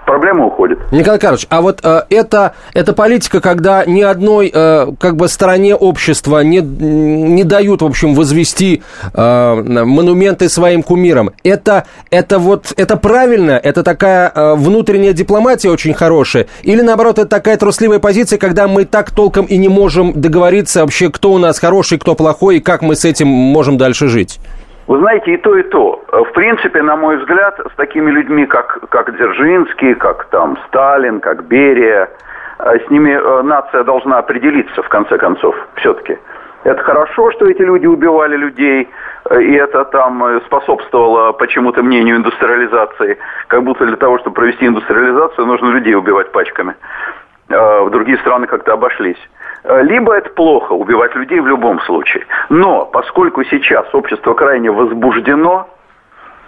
проблема 0.05 0.45
уходит. 0.45 0.79
Николай 0.91 1.19
Карлович, 1.19 1.47
а 1.49 1.61
вот 1.61 1.79
э, 1.83 2.01
это, 2.09 2.53
это 2.73 2.93
политика, 2.93 3.41
когда 3.41 3.85
ни 3.85 4.01
одной 4.01 4.51
э, 4.53 4.87
как 4.99 5.15
бы 5.15 5.27
стороне 5.27 5.75
общества 5.75 6.43
не, 6.43 6.59
не 6.59 7.43
дают, 7.43 7.81
в 7.81 7.85
общем, 7.85 8.13
возвести 8.15 8.83
э, 9.13 9.53
монументы 9.55 10.49
своим 10.49 10.83
кумирам. 10.83 11.31
Это, 11.43 11.85
это 12.09 12.39
вот, 12.39 12.73
это 12.75 12.97
правильно? 12.97 13.51
Это 13.51 13.83
такая 13.83 14.31
э, 14.33 14.55
внутренняя 14.55 15.13
дипломатия 15.13 15.69
очень 15.69 15.93
хорошая? 15.93 16.47
Или, 16.63 16.81
наоборот, 16.81 17.19
это 17.19 17.27
такая 17.27 17.57
трусливая 17.57 17.99
позиция, 17.99 18.39
когда 18.39 18.67
мы 18.67 18.85
так 18.85 19.11
толком 19.11 19.45
и 19.45 19.57
не 19.57 19.69
можем 19.69 20.19
договориться 20.19 20.81
вообще, 20.81 21.09
кто 21.09 21.31
у 21.33 21.37
нас 21.37 21.59
хороший, 21.59 21.97
кто 21.97 22.15
плохой, 22.15 22.57
и 22.57 22.59
как 22.59 22.81
мы 22.81 22.95
с 22.95 23.05
этим 23.05 23.27
можем 23.27 23.77
дальше 23.77 24.07
жить? 24.07 24.39
Вы 24.87 24.97
знаете, 24.99 25.33
и 25.33 25.37
то, 25.37 25.55
и 25.57 25.63
то. 25.63 26.03
В 26.11 26.31
принципе, 26.33 26.81
на 26.81 26.97
мой 26.97 27.17
взгляд, 27.17 27.57
с 27.71 27.75
такими 27.75 28.11
людьми, 28.11 28.45
как, 28.45 28.89
как 28.89 29.15
Дзержинский, 29.15 29.95
как 29.95 30.25
там 30.25 30.57
Сталин, 30.67 31.21
как 31.21 31.45
Берия, 31.45 32.09
э, 32.59 32.79
с 32.85 32.89
ними 32.89 33.11
э, 33.11 33.41
нация 33.43 33.83
должна 33.85 34.17
определиться, 34.17 34.83
в 34.83 34.89
конце 34.89 35.17
концов, 35.17 35.55
все-таки. 35.75 36.17
Это 36.65 36.81
хорошо, 36.83 37.31
что 37.31 37.45
эти 37.45 37.61
люди 37.61 37.85
убивали 37.85 38.35
людей, 38.35 38.89
э, 39.29 39.41
и 39.41 39.53
это 39.53 39.85
там 39.85 40.41
способствовало 40.47 41.31
почему-то 41.31 41.81
мнению 41.81 42.17
индустриализации. 42.17 43.17
Как 43.47 43.63
будто 43.63 43.85
для 43.85 43.97
того, 43.97 44.19
чтобы 44.19 44.35
провести 44.35 44.67
индустриализацию, 44.67 45.47
нужно 45.47 45.69
людей 45.69 45.95
убивать 45.95 46.31
пачками. 46.31 46.75
В 47.49 47.89
другие 47.89 48.17
страны 48.19 48.47
как-то 48.47 48.73
обошлись. 48.73 49.19
Э, 49.63 49.81
либо 49.83 50.13
это 50.13 50.29
плохо, 50.31 50.73
убивать 50.73 51.15
людей 51.15 51.39
в 51.39 51.47
любом 51.47 51.79
случае. 51.81 52.25
Но 52.49 52.85
поскольку 52.85 53.43
сейчас 53.45 53.85
общество 53.93 54.33
крайне 54.33 54.69
возбуждено, 54.71 55.67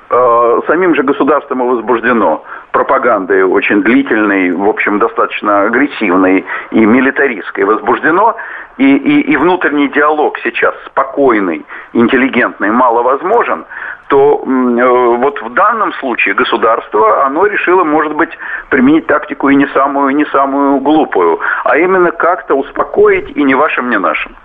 э, 0.09 0.59
самим 0.67 0.95
же 0.95 1.03
государством 1.03 1.63
и 1.63 1.67
возбуждено 1.67 2.43
пропагандой 2.71 3.43
очень 3.43 3.81
длительной, 3.83 4.51
в 4.51 4.67
общем, 4.67 4.99
достаточно 4.99 5.61
агрессивной 5.63 6.45
и 6.71 6.85
милитаристской 6.85 7.63
возбуждено, 7.63 8.35
и, 8.77 8.97
и, 8.97 9.21
и 9.31 9.37
внутренний 9.37 9.87
диалог 9.87 10.37
сейчас 10.43 10.75
спокойный, 10.87 11.65
интеллигентный, 11.93 12.71
мало 12.71 13.01
возможен, 13.01 13.65
то 14.07 14.43
э, 14.45 15.17
вот 15.17 15.41
в 15.41 15.53
данном 15.53 15.93
случае 15.93 16.35
государство, 16.35 17.25
оно 17.25 17.45
решило, 17.47 17.83
может 17.83 18.15
быть, 18.15 18.29
применить 18.69 19.07
тактику 19.07 19.49
и 19.49 19.55
не 19.55 19.67
самую, 19.67 20.15
не 20.15 20.25
самую 20.25 20.79
глупую, 20.79 21.39
а 21.63 21.77
именно 21.77 22.11
как-то 22.11 22.55
успокоить 22.55 23.35
и 23.35 23.43
не 23.43 23.55
вашим, 23.55 23.89
не 23.89 23.97
нашим. 23.97 24.35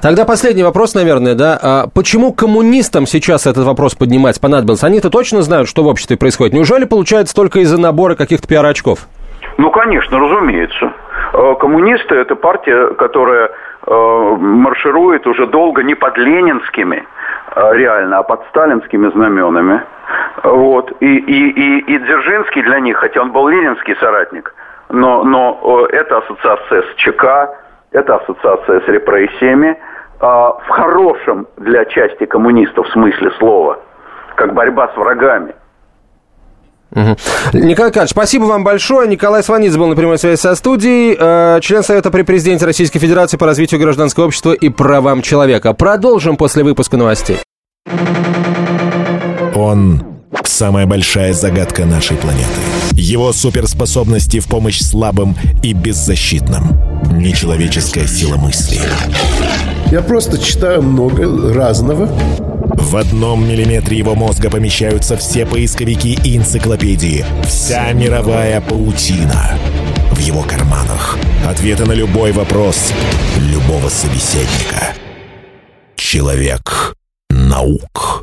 Тогда 0.00 0.24
последний 0.24 0.62
вопрос, 0.62 0.94
наверное, 0.94 1.34
да. 1.34 1.58
А 1.62 1.84
почему 1.94 2.32
коммунистам 2.32 3.06
сейчас 3.06 3.46
этот 3.46 3.64
вопрос 3.64 3.94
поднимать 3.94 4.40
понадобился? 4.40 4.86
Они-то 4.86 5.10
точно 5.10 5.42
знают, 5.42 5.68
что 5.68 5.82
в 5.82 5.86
обществе 5.86 6.16
происходит. 6.16 6.54
Неужели 6.54 6.84
получается 6.84 7.34
только 7.34 7.60
из-за 7.60 7.80
набора 7.80 8.14
каких-то 8.14 8.48
пиар-очков? 8.48 9.00
Ну, 9.58 9.70
конечно, 9.70 10.18
разумеется. 10.18 10.92
Э, 11.32 11.54
коммунисты– 11.60 12.14
это 12.16 12.34
партия, 12.34 12.94
которая 12.94 13.50
э, 13.86 14.36
марширует 14.38 15.26
уже 15.26 15.46
долго 15.46 15.82
не 15.82 15.94
под 15.94 16.16
ленинскими, 16.16 17.04
реально, 17.54 18.18
а 18.18 18.22
под 18.22 18.44
сталинскими 18.48 19.10
знаменами. 19.10 19.82
Вот. 20.42 20.92
И, 21.00 21.16
и, 21.16 21.50
и, 21.50 21.78
и 21.80 21.98
Дзержинский 21.98 22.62
для 22.62 22.80
них, 22.80 22.96
хотя 22.96 23.22
он 23.22 23.32
был 23.32 23.48
ленинский 23.48 23.96
соратник, 23.96 24.54
но, 24.88 25.24
но 25.24 25.88
э, 25.90 25.96
это 25.96 26.18
ассоциация 26.18 26.82
с 26.82 26.94
ЧК, 26.96 27.54
это 27.92 28.16
ассоциация 28.16 28.80
с 28.80 28.88
репрессиями, 28.88 29.78
а, 30.20 30.52
в 30.52 30.68
хорошем 30.68 31.46
для 31.56 31.84
части 31.84 32.26
коммунистов 32.26 32.88
смысле 32.90 33.30
слова, 33.32 33.78
как 34.36 34.54
борьба 34.54 34.88
с 34.88 34.96
врагами. 34.96 35.54
Угу. 36.94 37.16
Николай 37.54 37.90
Карпович, 37.90 38.10
спасибо 38.10 38.44
вам 38.44 38.64
большое. 38.64 39.08
Николай 39.08 39.42
Сванидзе 39.42 39.78
был 39.78 39.88
на 39.88 39.96
прямой 39.96 40.18
связи 40.18 40.38
со 40.38 40.54
студией, 40.54 41.16
э, 41.18 41.60
член 41.62 41.82
Совета 41.82 42.10
при 42.10 42.22
президенте 42.22 42.66
Российской 42.66 42.98
Федерации 42.98 43.36
по 43.36 43.46
развитию 43.46 43.80
гражданского 43.80 44.26
общества 44.26 44.52
и 44.52 44.68
правам 44.68 45.22
человека. 45.22 45.72
Продолжим 45.72 46.36
после 46.36 46.64
выпуска 46.64 46.96
новостей. 46.96 47.38
Он– 49.54 50.02
самая 50.44 50.86
большая 50.86 51.32
загадка 51.32 51.86
нашей 51.86 52.16
планеты. 52.16 52.46
Его 52.92 53.32
суперспособности 53.32 54.40
в 54.40 54.46
помощь 54.46 54.80
слабым 54.80 55.34
и 55.62 55.72
беззащитным. 55.72 56.78
Нечеловеческая 57.18 58.06
сила 58.06 58.36
мысли. 58.36 58.78
Я 59.92 60.00
просто 60.00 60.38
читаю 60.38 60.80
много 60.80 61.52
разного 61.52 62.08
в 62.78 62.96
одном 62.96 63.46
миллиметре 63.46 63.98
его 63.98 64.14
мозга 64.14 64.48
помещаются 64.48 65.18
все 65.18 65.44
поисковики 65.44 66.18
и 66.24 66.38
энциклопедии. 66.38 67.26
Вся 67.44 67.92
мировая 67.92 68.62
паутина. 68.62 69.58
В 70.12 70.18
его 70.18 70.40
карманах. 70.44 71.18
Ответы 71.46 71.84
на 71.84 71.92
любой 71.92 72.32
вопрос 72.32 72.90
любого 73.36 73.90
собеседника. 73.90 74.94
Человек 75.96 76.94
наук. 77.28 78.22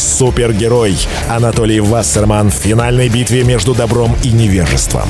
Супергерой 0.00 0.96
Анатолий 1.28 1.80
Вассерман 1.80 2.50
в 2.50 2.54
финальной 2.54 3.08
битве 3.08 3.44
между 3.44 3.74
добром 3.74 4.16
и 4.24 4.30
невежеством. 4.30 5.08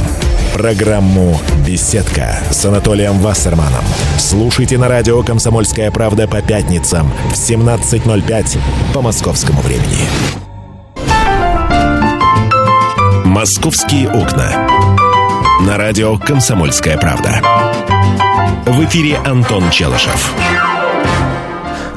Программу 0.52 1.40
«Беседка» 1.64 2.38
с 2.50 2.64
Анатолием 2.64 3.20
Вассерманом. 3.20 3.84
Слушайте 4.18 4.78
на 4.78 4.88
радио 4.88 5.22
«Комсомольская 5.22 5.90
правда» 5.92 6.26
по 6.26 6.42
пятницам 6.42 7.12
в 7.30 7.34
17.05 7.34 8.58
по 8.92 9.00
московскому 9.00 9.62
времени. 9.62 10.08
«Московские 13.24 14.10
окна». 14.10 14.66
На 15.62 15.76
радио 15.76 16.18
«Комсомольская 16.18 16.98
правда». 16.98 17.40
В 18.66 18.84
эфире 18.84 19.18
Антон 19.24 19.70
Челышев. 19.70 20.34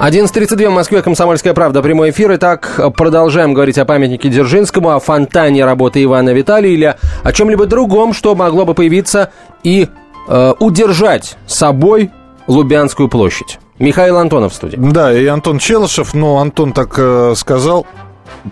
11.32 0.04 0.68
в 0.68 0.74
Москве, 0.74 1.02
Комсомольская 1.02 1.54
правда, 1.54 1.82
прямой 1.82 2.10
эфир. 2.10 2.36
Итак, 2.36 2.78
продолжаем 2.98 3.54
говорить 3.54 3.78
о 3.78 3.86
памятнике 3.86 4.28
Дзержинскому, 4.28 4.90
о 4.90 5.00
фонтане 5.00 5.64
работы 5.64 6.04
Ивана 6.04 6.32
Виталия 6.32 6.74
или 6.74 6.98
о 7.24 7.32
чем-либо 7.32 7.68
другом, 7.68 8.12
что 8.12 8.36
могло 8.36 8.66
бы 8.66 8.74
появиться 8.74 9.32
и 9.64 9.88
э, 10.28 10.54
удержать 10.60 11.38
собой 11.48 12.12
Лубянскую 12.48 13.08
площадь. 13.08 13.60
Михаил 13.80 14.18
Антонов 14.18 14.52
в 14.52 14.56
студии. 14.56 14.76
Да, 14.76 15.14
и 15.14 15.26
Антон 15.26 15.58
Челышев, 15.58 16.14
но 16.14 16.40
Антон 16.40 16.74
так 16.74 16.96
э, 16.98 17.34
сказал, 17.38 17.88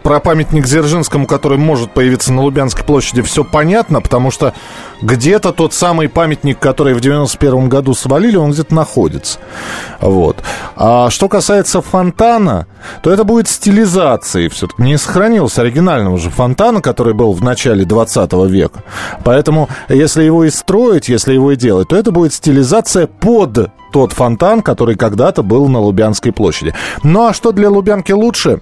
про 0.03 0.19
памятник 0.19 0.65
Дзержинскому, 0.65 1.27
который 1.27 1.57
может 1.57 1.91
появиться 1.91 2.33
на 2.33 2.41
Лубянской 2.41 2.83
площади, 2.83 3.21
все 3.21 3.43
понятно, 3.43 4.01
потому 4.01 4.31
что 4.31 4.53
где-то 5.01 5.51
тот 5.51 5.73
самый 5.73 6.09
памятник, 6.09 6.59
который 6.59 6.93
в 6.93 7.01
91 7.01 7.69
году 7.69 7.93
свалили, 7.93 8.38
он 8.38 8.51
где-то 8.51 8.73
находится. 8.73 9.39
Вот. 10.00 10.38
А 10.75 11.09
что 11.09 11.27
касается 11.27 11.81
фонтана, 11.81 12.67
то 13.01 13.11
это 13.11 13.23
будет 13.23 13.47
стилизацией 13.47 14.50
все-таки. 14.50 14.81
Не 14.81 14.97
сохранился 14.97 15.61
оригинального 15.61 16.17
же 16.17 16.29
фонтана, 16.29 16.81
который 16.81 17.13
был 17.13 17.33
в 17.33 17.43
начале 17.43 17.85
20 17.85 18.33
века. 18.47 18.83
Поэтому, 19.23 19.69
если 19.89 20.23
его 20.23 20.45
и 20.45 20.50
строить, 20.50 21.09
если 21.09 21.33
его 21.33 21.51
и 21.51 21.55
делать, 21.55 21.89
то 21.89 21.95
это 21.95 22.11
будет 22.11 22.33
стилизация 22.33 23.07
под 23.07 23.71
тот 23.91 24.13
фонтан, 24.13 24.61
который 24.61 24.95
когда-то 24.95 25.43
был 25.43 25.67
на 25.67 25.79
Лубянской 25.79 26.31
площади. 26.31 26.73
Ну 27.03 27.27
а 27.27 27.33
что 27.33 27.51
для 27.51 27.69
Лубянки 27.69 28.11
лучше? 28.11 28.61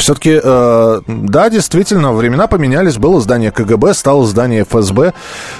Все-таки, 0.00 0.40
э, 0.42 1.00
да, 1.06 1.50
действительно, 1.50 2.12
времена 2.12 2.46
поменялись. 2.46 2.96
Было 2.96 3.20
здание 3.20 3.50
КГБ, 3.50 3.92
стало 3.92 4.26
здание 4.26 4.64
ФСБ. 4.64 5.12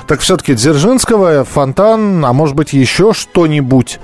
Так 0.07 0.21
все-таки 0.21 0.55
Дзержинского, 0.55 1.45
фонтан, 1.45 2.25
а 2.25 2.33
может 2.33 2.57
быть 2.57 2.73
еще 2.73 3.13
что-нибудь. 3.13 4.01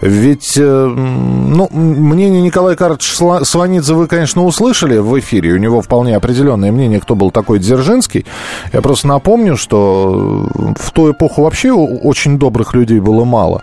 Ведь, 0.00 0.54
э, 0.56 0.86
ну, 0.86 1.68
мнение 1.70 2.42
Николая 2.42 2.74
Карловича 2.74 3.44
Сванидзе 3.44 3.94
вы, 3.94 4.08
конечно, 4.08 4.44
услышали 4.44 4.98
в 4.98 5.16
эфире. 5.20 5.52
У 5.52 5.58
него 5.58 5.80
вполне 5.82 6.16
определенное 6.16 6.72
мнение, 6.72 7.00
кто 7.00 7.14
был 7.14 7.30
такой 7.30 7.60
Дзержинский. 7.60 8.26
Я 8.72 8.82
просто 8.82 9.06
напомню, 9.06 9.56
что 9.56 10.48
в 10.80 10.90
ту 10.90 11.12
эпоху 11.12 11.42
вообще 11.42 11.70
очень 11.70 12.40
добрых 12.40 12.74
людей 12.74 12.98
было 12.98 13.24
мало. 13.24 13.62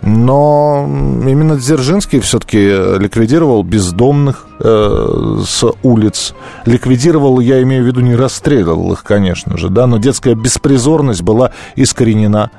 Но 0.00 0.86
именно 0.88 1.56
Дзержинский 1.56 2.20
все-таки 2.20 2.58
ликвидировал 2.58 3.62
бездомных 3.62 4.47
э, 4.60 5.38
с 5.44 5.64
улиц. 5.82 6.34
Ликвидировал, 6.64 7.40
я 7.40 7.62
имею 7.62 7.84
в 7.84 7.86
виду, 7.86 8.00
не 8.00 8.14
расстреливал 8.14 8.92
их, 8.92 9.04
конечно 9.04 9.56
же, 9.56 9.68
да, 9.68 9.86
но 9.86 9.98
детская 9.98 10.34
беспризорность 10.34 11.22
была 11.22 11.52
искоренена 11.76 12.50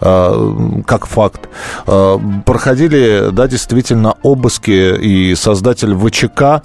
э, 0.00 0.82
как 0.86 1.06
факт. 1.06 1.48
Э, 1.86 2.18
проходили, 2.44 3.30
да, 3.32 3.48
действительно, 3.48 4.14
обыски, 4.22 4.96
и 5.00 5.34
создатель 5.34 5.94
ВЧК 5.94 6.62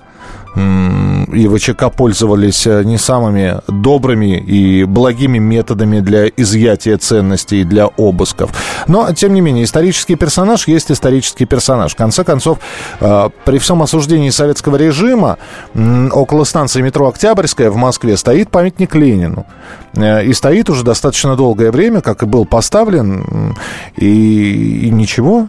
и 1.34 1.48
ВЧК 1.48 1.90
пользовались 1.90 2.66
э, 2.66 2.84
не 2.84 2.98
самыми 2.98 3.60
добрыми 3.68 4.38
и 4.38 4.84
благими 4.84 5.38
методами 5.38 6.00
для 6.00 6.28
изъятия 6.28 6.98
ценностей 6.98 7.62
и 7.62 7.64
для 7.64 7.86
обысков. 7.86 8.52
Но, 8.88 9.12
тем 9.14 9.34
не 9.34 9.42
менее, 9.42 9.64
исторический 9.64 10.16
персонаж 10.16 10.68
есть 10.68 10.92
исторический 10.92 11.46
персонаж. 11.46 11.94
В 11.94 11.96
конце 11.96 12.24
концов, 12.24 12.60
э, 13.00 13.30
при 13.46 13.60
всем 13.60 13.82
осуждении 13.82 14.30
советского 14.30 14.76
режима 14.76 15.38
около 16.12 16.44
станции 16.44 16.82
метро 16.82 17.08
«Октябрьская» 17.08 17.70
в 17.70 17.76
Москве 17.76 18.18
стоит 18.18 18.50
памятник 18.50 18.96
Ленину. 18.96 19.46
Э, 19.94 20.24
и 20.24 20.34
стоит 20.34 20.70
уже 20.70 20.84
достаточно 20.84 21.36
долгое 21.36 21.72
время, 21.72 22.02
как 22.02 22.24
и 22.24 22.26
был 22.26 22.46
поставлен, 22.46 23.56
и, 23.96 24.88
и 24.88 24.90
ничего, 24.90 25.48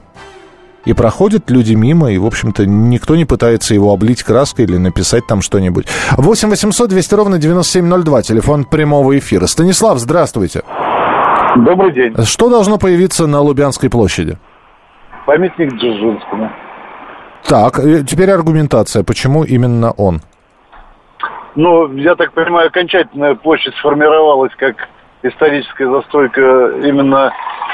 и 0.84 0.92
проходят 0.92 1.50
люди 1.50 1.74
мимо, 1.74 2.10
и, 2.10 2.18
в 2.18 2.26
общем-то, 2.26 2.66
никто 2.66 3.16
не 3.16 3.24
пытается 3.24 3.74
его 3.74 3.92
облить 3.92 4.22
краской 4.22 4.64
или 4.64 4.76
написать 4.76 5.26
там 5.26 5.42
что-нибудь. 5.42 5.86
8 6.16 6.48
800 6.48 6.88
200 6.88 7.14
ровно 7.14 7.38
9702, 7.38 8.22
телефон 8.22 8.64
прямого 8.64 9.18
эфира. 9.18 9.46
Станислав, 9.46 9.98
здравствуйте. 9.98 10.62
Добрый 11.56 11.92
день. 11.92 12.14
Что 12.24 12.48
должно 12.48 12.78
появиться 12.78 13.26
на 13.26 13.40
Лубянской 13.40 13.90
площади? 13.90 14.38
Памятник 15.26 15.76
Дзержинскому. 15.76 16.50
Так, 17.46 17.78
э, 17.78 18.04
теперь 18.04 18.30
аргументация. 18.30 19.02
Почему 19.02 19.44
именно 19.44 19.90
он? 19.92 20.20
Ну, 21.56 21.92
я 21.94 22.14
так 22.14 22.32
понимаю, 22.32 22.68
окончательная 22.68 23.34
площадь 23.34 23.74
сформировалась 23.76 24.52
как 24.56 24.76
историческая 25.22 25.90
застройка 25.90 26.40
именно 26.82 27.32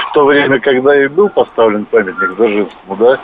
в 0.09 0.12
то 0.12 0.24
время, 0.24 0.61
когда 0.61 1.04
и 1.04 1.09
был 1.09 1.28
поставлен 1.28 1.85
памятник 1.87 2.37
Дзержинскому, 2.37 2.96
да, 2.96 3.20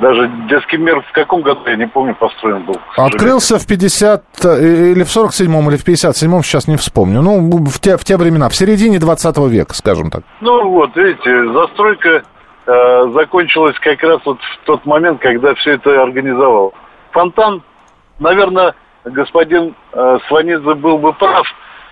даже 0.00 0.30
детский 0.48 0.78
мир 0.78 1.00
в 1.02 1.12
каком 1.12 1.42
году, 1.42 1.60
я 1.66 1.76
не 1.76 1.86
помню, 1.86 2.14
построен 2.14 2.64
был. 2.64 2.76
Открылся 2.96 3.58
в 3.58 3.66
50, 3.66 4.24
э, 4.44 4.92
или 4.92 5.04
в 5.04 5.08
47-м, 5.08 5.68
или 5.68 5.76
в 5.76 5.86
57-м, 5.86 6.42
сейчас 6.42 6.66
не 6.66 6.76
вспомню. 6.76 7.22
Ну, 7.22 7.64
в 7.66 7.80
те, 7.80 7.96
в 7.96 8.04
те 8.04 8.16
времена, 8.16 8.48
в 8.48 8.54
середине 8.54 8.98
20 8.98 9.36
века, 9.48 9.74
скажем 9.74 10.10
так. 10.10 10.22
Ну, 10.40 10.68
вот, 10.70 10.96
видите, 10.96 11.52
застройка 11.52 12.22
э, 12.66 13.10
закончилась 13.14 13.78
как 13.80 14.02
раз 14.02 14.20
вот 14.24 14.38
в 14.40 14.66
тот 14.66 14.84
момент, 14.86 15.20
когда 15.20 15.54
все 15.54 15.72
это 15.72 16.02
организовал. 16.02 16.74
Фонтан, 17.12 17.62
наверное, 18.18 18.74
господин 19.04 19.74
э, 19.92 20.18
Сванидзе 20.28 20.74
был 20.74 20.98
бы 20.98 21.12
прав, 21.12 21.46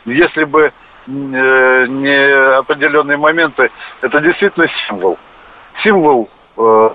если 0.06 0.44
бы 0.44 0.72
не 1.06 2.58
определенные 2.58 3.16
моменты, 3.16 3.70
это 4.02 4.20
действительно 4.20 4.66
символ. 4.86 5.18
Символ 5.82 6.28
э, 6.56 6.90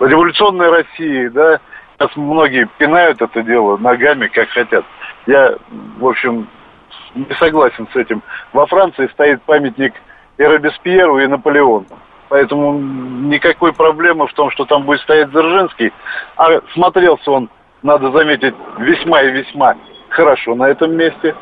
революционной 0.00 0.70
России, 0.70 1.28
да. 1.28 1.60
Сейчас 1.98 2.14
многие 2.16 2.68
пинают 2.78 3.20
это 3.20 3.42
дело 3.42 3.76
ногами, 3.76 4.28
как 4.28 4.48
хотят. 4.50 4.84
Я, 5.26 5.56
в 5.98 6.06
общем, 6.06 6.46
не 7.14 7.34
согласен 7.36 7.88
с 7.92 7.96
этим. 7.96 8.22
Во 8.52 8.66
Франции 8.66 9.08
стоит 9.08 9.42
памятник 9.42 9.94
и 10.36 10.44
Робеспьеру, 10.44 11.18
и 11.18 11.26
Наполеону. 11.26 11.86
Поэтому 12.28 12.78
никакой 12.78 13.72
проблемы 13.72 14.26
в 14.26 14.32
том, 14.34 14.50
что 14.50 14.64
там 14.66 14.84
будет 14.84 15.00
стоять 15.00 15.30
Дзержинский. 15.30 15.92
А 16.36 16.60
смотрелся 16.74 17.30
он, 17.30 17.50
надо 17.82 18.10
заметить, 18.10 18.54
весьма 18.78 19.22
и 19.22 19.32
весьма 19.32 19.76
хорошо 20.10 20.54
на 20.54 20.68
этом 20.68 20.94
месте. 20.94 21.34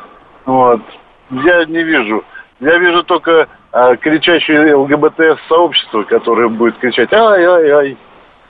Вот 0.45 0.81
я 1.29 1.65
не 1.65 1.83
вижу. 1.83 2.23
Я 2.59 2.77
вижу 2.77 3.03
только 3.03 3.47
а, 3.71 3.95
кричащее 3.97 4.75
ЛГБТ-сообщество, 4.75 6.03
которое 6.03 6.49
будет 6.49 6.77
кричать 6.79 7.13
«Ай-ай-ай, 7.13 7.97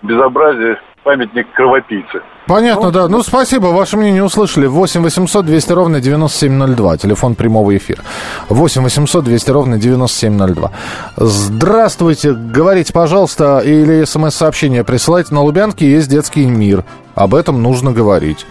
безобразие, 0.02 0.80
памятник 1.04 1.52
кровопийцы». 1.52 2.22
Понятно, 2.48 2.86
ну, 2.86 2.92
да. 2.92 3.08
Ну, 3.10 3.22
спасибо, 3.24 3.68
ваше 3.68 3.98
мнение 3.98 4.24
услышали. 4.24 4.68
8 4.68 5.02
800 5.02 5.46
200 5.46 5.74
ровно 5.74 6.00
9702, 6.00 6.98
телефон 6.98 7.36
прямого 7.36 7.76
эфира. 7.76 8.04
8 8.48 8.84
800 8.84 9.26
200 9.26 9.52
ровно 9.52 9.78
9702. 9.78 10.72
Здравствуйте, 11.18 12.32
говорите, 12.32 12.94
пожалуйста, 12.94 13.60
или 13.60 14.06
смс-сообщение 14.06 14.86
присылайте. 14.86 15.34
На 15.34 15.42
Лубянке 15.42 15.86
есть 15.92 16.10
детский 16.10 16.46
мир. 16.46 16.86
Об 17.16 17.36
этом 17.36 17.62
нужно 17.62 17.92
говорить. 17.92 18.46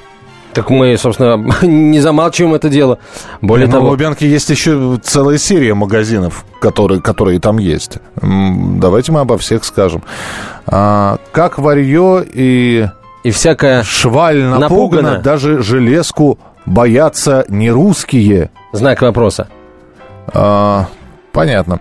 Так 0.56 0.70
мы, 0.70 0.96
собственно, 0.96 1.36
не 1.66 2.00
замалчиваем 2.00 2.54
это 2.54 2.70
дело. 2.70 2.98
Более 3.42 3.66
Но 3.66 3.74
того... 3.74 3.88
в 3.88 3.90
Лубянке 3.90 4.26
есть 4.26 4.48
еще 4.48 4.98
целая 5.02 5.36
серия 5.36 5.74
магазинов, 5.74 6.46
которые, 6.62 7.02
которые 7.02 7.40
там 7.40 7.58
есть. 7.58 7.98
Давайте 8.22 9.12
мы 9.12 9.20
обо 9.20 9.36
всех 9.36 9.66
скажем. 9.66 10.02
А, 10.66 11.18
как 11.32 11.58
варье 11.58 12.24
и... 12.32 12.88
И 13.22 13.30
всякая... 13.32 13.82
Шваль 13.82 14.44
напугана, 14.44 14.60
напугана. 14.60 15.18
даже 15.18 15.62
железку 15.62 16.38
боятся 16.64 17.44
не 17.50 17.70
русские. 17.70 18.50
Знак 18.72 19.02
вопроса. 19.02 19.48
А, 20.28 20.86
Понятно. 21.36 21.80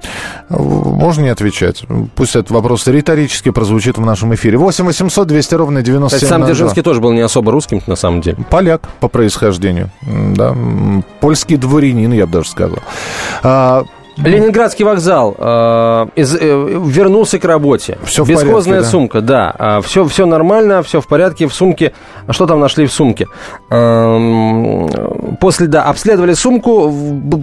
Можно 0.50 1.24
не 1.24 1.30
отвечать. 1.30 1.84
Пусть 2.16 2.36
этот 2.36 2.52
вопрос 2.52 2.86
риторически 2.88 3.50
прозвучит 3.52 3.98
в 3.98 4.06
нашем 4.06 4.36
эфире. 4.36 4.58
8 4.58 4.86
800 4.86 5.28
200 5.28 5.56
ровно 5.56 5.82
97 5.82 6.18
Кстати, 6.18 6.30
сам 6.30 6.46
Дзержинский 6.46 6.82
тоже 6.82 7.02
был 7.02 7.12
не 7.14 7.22
особо 7.22 7.52
русским, 7.52 7.82
на 7.88 7.96
самом 7.96 8.22
деле. 8.22 8.38
Поляк 8.50 8.82
по 9.00 9.08
происхождению. 9.08 9.90
Да. 10.36 10.56
Польский 11.22 11.58
дворянин, 11.58 12.12
я 12.12 12.26
бы 12.26 12.34
даже 12.34 12.50
сказал. 12.50 12.80
Ленинградский 14.18 14.86
вокзал 14.86 15.36
э, 15.38 16.08
из, 16.16 16.36
э, 16.36 16.40
вернулся 16.86 17.38
к 17.38 17.46
работе. 17.46 17.98
Все 18.04 18.24
в 18.24 18.30
Бесхозная 18.30 18.54
порядке, 18.54 18.82
да? 18.82 18.84
сумка, 18.84 19.22
да. 19.22 19.50
Э, 19.52 19.54
а, 19.58 19.82
все, 19.82 20.06
все 20.06 20.26
нормально, 20.26 20.84
все 20.84 21.02
в 21.02 21.08
порядке. 21.08 21.48
В 21.48 21.54
сумке. 21.54 21.94
А 22.26 22.34
что 22.34 22.48
там 22.48 22.60
нашли 22.60 22.86
в 22.86 22.94
сумке? 22.94 23.28
Э, 23.70 24.88
после, 25.40 25.68
да, 25.68 25.84
обследовали 25.84 26.34
сумку, 26.34 26.94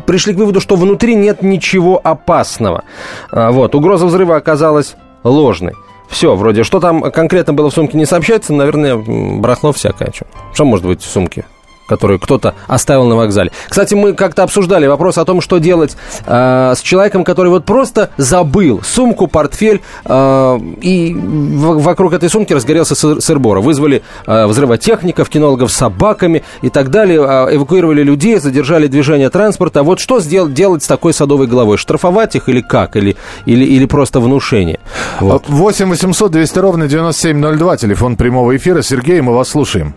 пришли 0.06 0.32
к 0.34 0.36
выводу, 0.38 0.60
что 0.60 0.76
внутри 0.76 1.14
нет 1.14 1.42
ничего 1.42 2.00
опасного. 2.02 2.84
Э, 3.30 3.50
вот, 3.50 3.74
угроза 3.74 4.06
взрыва 4.06 4.36
оказалась 4.36 4.96
ложной. 5.24 5.74
Все, 6.08 6.34
вроде, 6.36 6.62
что 6.62 6.80
там 6.80 7.10
конкретно 7.10 7.54
было 7.54 7.70
в 7.70 7.74
сумке, 7.74 7.96
не 7.96 8.04
сообщается, 8.04 8.52
наверное, 8.52 8.96
барахло 8.96 9.72
всякое. 9.72 10.10
Что, 10.12 10.26
что 10.52 10.64
может 10.64 10.84
быть 10.84 11.02
в 11.02 11.10
сумке? 11.10 11.44
Которую 11.86 12.18
кто-то 12.18 12.54
оставил 12.66 13.04
на 13.06 13.16
вокзале. 13.16 13.50
Кстати, 13.68 13.94
мы 13.94 14.14
как-то 14.14 14.42
обсуждали 14.42 14.86
вопрос 14.86 15.18
о 15.18 15.24
том, 15.24 15.40
что 15.40 15.58
делать 15.58 15.96
э, 16.26 16.74
с 16.76 16.80
человеком, 16.80 17.24
который 17.24 17.48
вот 17.48 17.64
просто 17.64 18.10
забыл 18.16 18.80
сумку, 18.82 19.26
портфель, 19.26 19.82
э, 20.04 20.58
и 20.80 21.14
в, 21.14 21.82
вокруг 21.82 22.12
этой 22.12 22.28
сумки 22.28 22.52
разгорелся 22.52 22.94
сыр, 22.94 23.20
сырбор. 23.20 23.60
Вызвали 23.60 24.02
э, 24.26 24.46
взрывотехников, 24.46 25.28
кинологов 25.28 25.70
с 25.70 25.76
собаками 25.76 26.42
и 26.62 26.70
так 26.70 26.90
далее, 26.90 27.20
э, 27.20 27.56
эвакуировали 27.56 28.02
людей, 28.02 28.38
задержали 28.38 28.86
движение 28.86 29.30
транспорта. 29.30 29.82
Вот 29.82 30.00
что 30.00 30.20
сделать, 30.20 30.54
делать 30.54 30.82
с 30.82 30.86
такой 30.86 31.12
садовой 31.12 31.46
головой? 31.46 31.76
Штрафовать 31.76 32.36
их 32.36 32.48
или 32.48 32.60
как? 32.60 32.96
Или, 32.96 33.16
или, 33.46 33.64
или 33.64 33.86
просто 33.86 34.20
внушение? 34.20 34.80
Вот. 35.20 35.48
8 35.48 35.88
800 35.88 36.30
200 36.30 36.58
ровно 36.58 36.88
9702, 36.88 37.76
телефон 37.76 38.16
прямого 38.16 38.56
эфира. 38.56 38.82
Сергей, 38.82 39.20
мы 39.20 39.34
вас 39.34 39.48
слушаем. 39.48 39.94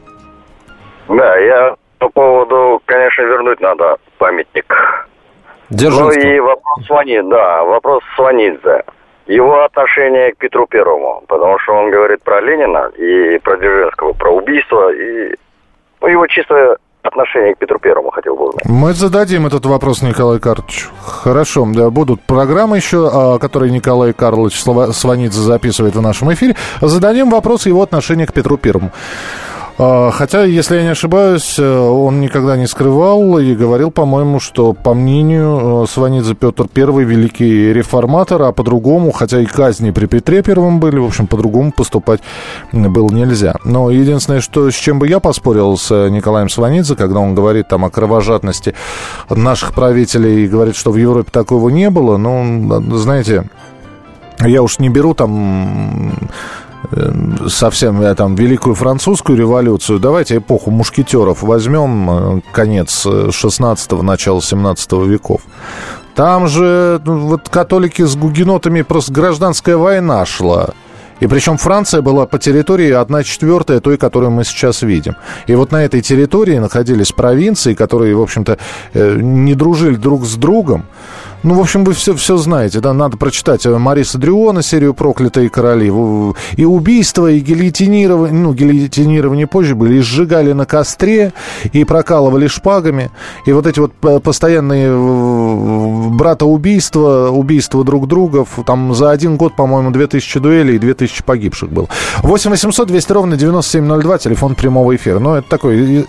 Да, 1.08 1.38
я 1.38 1.76
по 2.00 2.10
поводу, 2.10 2.82
конечно, 2.86 3.22
вернуть 3.24 3.62
надо 3.62 3.98
памятник. 4.18 4.65
Дзержинскому. 5.70 6.12
Ну 6.13 6.36
и 6.36 6.39
вопрос 6.39 6.86
Сванидзе, 6.86 7.24
да, 7.24 7.63
вопрос 7.63 8.04
Сванидзе. 8.15 8.84
Его 9.28 9.63
отношение 9.63 10.34
к 10.34 10.38
Петру 10.38 10.68
Первому, 10.68 11.24
потому 11.28 11.58
что 11.60 11.74
он 11.74 11.89
говорит 11.89 12.22
про 12.22 12.41
Ленина 12.41 12.91
и 12.96 13.39
про 13.39 13.58
Дзержинского, 13.58 14.13
про 14.13 14.32
убийство, 14.32 14.94
и 14.94 15.36
ну, 16.02 16.08
его 16.08 16.28
чисто 16.28 16.78
отношение 17.02 17.56
к 17.56 17.58
Петру 17.58 17.80
Первому 17.80 18.12
хотел 18.12 18.36
бы 18.36 18.50
узнать. 18.50 18.65
Мы 18.65 18.94
зададим 18.94 19.48
этот 19.48 19.65
вопрос 19.65 20.02
Николаю 20.02 20.39
Карловичу. 20.39 20.89
Хорошо, 21.02 21.65
да, 21.74 21.89
будут 21.89 22.22
программы 22.22 22.78
еще, 22.78 23.10
а, 23.12 23.39
которые 23.39 23.72
Николай 23.72 24.13
Карлович 24.13 24.62
Сванидзе 24.62 25.39
записывает 25.39 25.96
в 25.96 26.02
нашем 26.02 26.32
эфире. 26.34 26.56
Зададим 26.82 27.30
вопрос 27.30 27.65
его 27.65 27.82
отношения 27.82 28.28
к 28.28 28.34
Петру 28.34 28.58
Первому. 28.58 28.91
А, 29.77 30.09
хотя, 30.11 30.43
если 30.43 30.77
я 30.77 30.83
не 30.83 30.89
ошибаюсь, 30.89 31.59
э, 31.59 31.77
он 31.77 32.21
никогда 32.21 32.55
не 32.55 32.65
скрывал 32.65 33.38
и 33.39 33.53
говорил, 33.53 33.91
по-моему, 33.91 34.39
что, 34.39 34.71
по 34.71 34.93
мнению 34.93 35.83
э, 35.83 35.88
Сванидзе, 35.89 36.33
Петр 36.33 36.67
I 36.73 37.03
великий 37.03 37.73
реформатор, 37.73 38.41
а 38.43 38.51
по-другому, 38.53 39.11
хотя 39.11 39.41
и 39.41 39.45
казни 39.45 39.91
при 39.91 40.05
Петре 40.05 40.43
Первом 40.43 40.79
были, 40.79 40.97
в 40.97 41.05
общем, 41.05 41.27
по-другому 41.27 41.73
поступать 41.73 42.21
было 42.71 43.09
нельзя. 43.09 43.55
Но 43.65 43.91
единственное, 43.91 44.39
что, 44.39 44.71
с 44.71 44.75
чем 44.75 44.99
бы 44.99 45.09
я 45.09 45.19
поспорил 45.19 45.77
с 45.77 45.91
Николаем 46.09 46.47
Сванидзе, 46.47 46.95
когда 46.95 47.19
он 47.19 47.35
говорит 47.35 47.67
там 47.67 47.83
о 47.83 47.89
кровожадности 47.89 48.75
наших 49.29 49.73
правителей 49.73 50.45
и 50.45 50.47
говорит, 50.47 50.77
что 50.77 50.91
в 50.91 50.95
Европе 50.95 51.29
такого 51.31 51.67
не 51.67 51.89
было, 51.89 52.15
ну, 52.15 52.81
знаете, 52.97 53.43
я 54.39 54.61
уж 54.61 54.79
не 54.79 54.88
беру 54.88 55.13
там 55.13 56.13
совсем 57.48 58.02
э, 58.02 58.15
там 58.15 58.36
великую 58.36 58.76
французскую 58.76 59.38
революцию, 59.38 60.00
давайте 60.00 60.38
эпоху 60.38 60.71
мушкетеров 60.71 61.43
возьмем, 61.43 62.10
э, 62.10 62.41
конец 62.52 63.06
16-го, 63.06 64.00
э, 64.00 64.04
начало 64.04 64.41
17 64.41 64.91
веков. 65.06 65.41
Там 66.15 66.48
же 66.48 67.02
ну, 67.06 67.28
вот 67.28 67.50
католики 67.50 68.04
с 68.04 68.15
гугенотами 68.15 68.82
просто 68.84 69.12
гражданская 69.12 69.78
война 69.78 70.26
шла. 70.26 70.69
И 71.19 71.28
причем 71.28 71.58
Франция 71.58 72.02
была 72.02 72.26
по 72.26 72.39
территории 72.39 72.91
1 72.91 73.24
четвертая 73.24 73.80
той, 73.80 73.98
которую 73.98 74.32
мы 74.32 74.43
сейчас 74.43 74.82
видим. 74.82 75.15
И 75.48 75.56
вот 75.56 75.71
на 75.71 75.84
этой 75.84 76.02
территории 76.02 76.58
находились 76.58 77.12
провинции, 77.12 77.74
которые, 77.74 78.15
в 78.15 78.21
общем-то, 78.21 78.58
не 78.93 79.56
дружили 79.56 79.95
друг 79.95 80.26
с 80.26 80.36
другом. 80.36 80.86
Ну, 81.43 81.56
в 81.56 81.60
общем, 81.60 81.84
вы 81.84 81.93
все, 81.93 82.15
все 82.15 82.38
знаете, 82.38 82.80
да, 82.80 82.93
надо 82.93 83.17
прочитать 83.17 83.65
э, 83.65 83.78
Мариса 83.78 84.17
Дрюона, 84.17 84.62
серию 84.62 84.93
«Проклятые 84.93 85.50
короли». 85.50 85.86
И 86.56 86.65
убийства, 86.65 87.32
и 87.32 87.39
гильотинирование, 87.39 88.34
ну, 88.34 88.54
гильотинирование 88.54 89.48
позже 89.48 89.76
были, 89.76 89.95
и 89.98 90.00
сжигали 90.02 90.54
на 90.54 90.65
костре, 90.65 91.34
и 91.71 91.84
прокалывали 91.84 92.48
шпагами. 92.48 93.12
И 93.45 93.52
вот 93.52 93.67
эти 93.67 93.80
вот 93.80 93.93
постоянные 94.24 94.91
брата 96.12 96.45
убийства, 96.45 97.84
друг 97.84 98.08
друга, 98.08 98.45
там 98.65 98.93
за 98.95 99.12
один 99.12 99.38
год, 99.38 99.56
по-моему, 99.56 99.91
2000 99.91 100.39
дуэлей 100.39 100.76
и 100.76 100.80
2000 100.80 101.24
погибших 101.24 101.69
было. 101.69 101.88
8 102.24 102.50
800 102.52 102.88
200 102.88 103.12
ровно 103.12 103.38
9702, 103.38 104.17
телефон 104.17 104.56
прямого 104.56 104.95
эфира. 104.95 105.19
Ну, 105.19 105.36
это 105.36 105.48
такой 105.48 106.04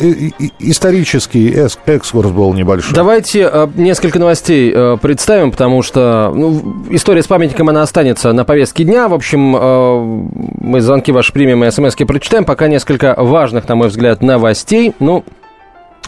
исторический 0.59 1.51
экскурс 1.87 2.31
был 2.31 2.55
небольшой. 2.55 2.95
Давайте 2.95 3.49
э, 3.53 3.69
несколько 3.77 4.19
новостей 4.19 4.73
э, 4.75 4.97
представим 5.01 5.26
представим, 5.27 5.51
потому 5.51 5.83
что 5.83 6.33
ну, 6.33 6.85
история 6.91 7.21
с 7.21 7.27
памятником, 7.27 7.69
она 7.69 7.83
останется 7.83 8.33
на 8.33 8.45
повестке 8.45 8.85
дня. 8.85 9.09
В 9.09 9.15
общем, 9.15 9.57
э, 9.57 10.29
мы 10.61 10.81
звонки 10.81 11.11
ваши 11.11 11.33
примем 11.33 11.65
и 11.65 11.71
смс 11.73 11.97
прочитаем. 11.97 12.45
Пока 12.45 12.69
несколько 12.69 13.13
важных, 13.19 13.69
на 13.69 13.75
мой 13.75 13.89
взгляд, 13.89 14.23
новостей. 14.23 14.95
Ну, 15.01 15.25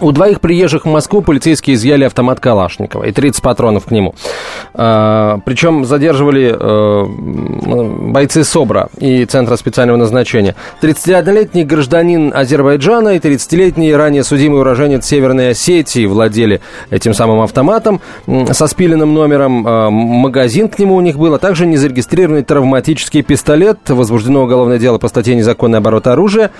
у 0.00 0.12
двоих 0.12 0.40
приезжих 0.40 0.84
в 0.84 0.88
Москву 0.88 1.22
полицейские 1.22 1.74
изъяли 1.74 2.04
автомат 2.04 2.40
Калашникова 2.40 3.04
и 3.04 3.12
30 3.12 3.42
патронов 3.42 3.86
к 3.86 3.90
нему. 3.90 4.14
А, 4.74 5.40
причем 5.44 5.84
задерживали 5.84 6.54
а, 6.54 7.04
бойцы 7.04 8.44
СОБРа 8.44 8.88
и 8.98 9.24
Центра 9.24 9.56
специального 9.56 9.96
назначения. 9.96 10.54
31-летний 10.82 11.64
гражданин 11.64 12.32
Азербайджана 12.34 13.10
и 13.10 13.18
30-летний 13.18 13.94
ранее 13.94 14.24
судимый 14.24 14.60
уроженец 14.60 15.06
Северной 15.06 15.50
Осетии 15.50 16.06
владели 16.06 16.60
этим 16.90 17.14
самым 17.14 17.40
автоматом 17.40 18.00
со 18.52 18.66
спиленным 18.66 19.14
номером. 19.14 19.64
А, 19.66 19.90
магазин 19.90 20.68
к 20.68 20.78
нему 20.78 20.96
у 20.96 21.00
них 21.00 21.18
был, 21.18 21.34
а 21.34 21.38
также 21.38 21.66
незарегистрированный 21.66 22.42
травматический 22.42 23.22
пистолет. 23.22 23.78
Возбуждено 23.88 24.42
уголовное 24.42 24.78
дело 24.78 24.98
по 24.98 25.08
статье 25.08 25.34
«Незаконный 25.34 25.78
оборот 25.78 26.06
оружия». 26.06 26.50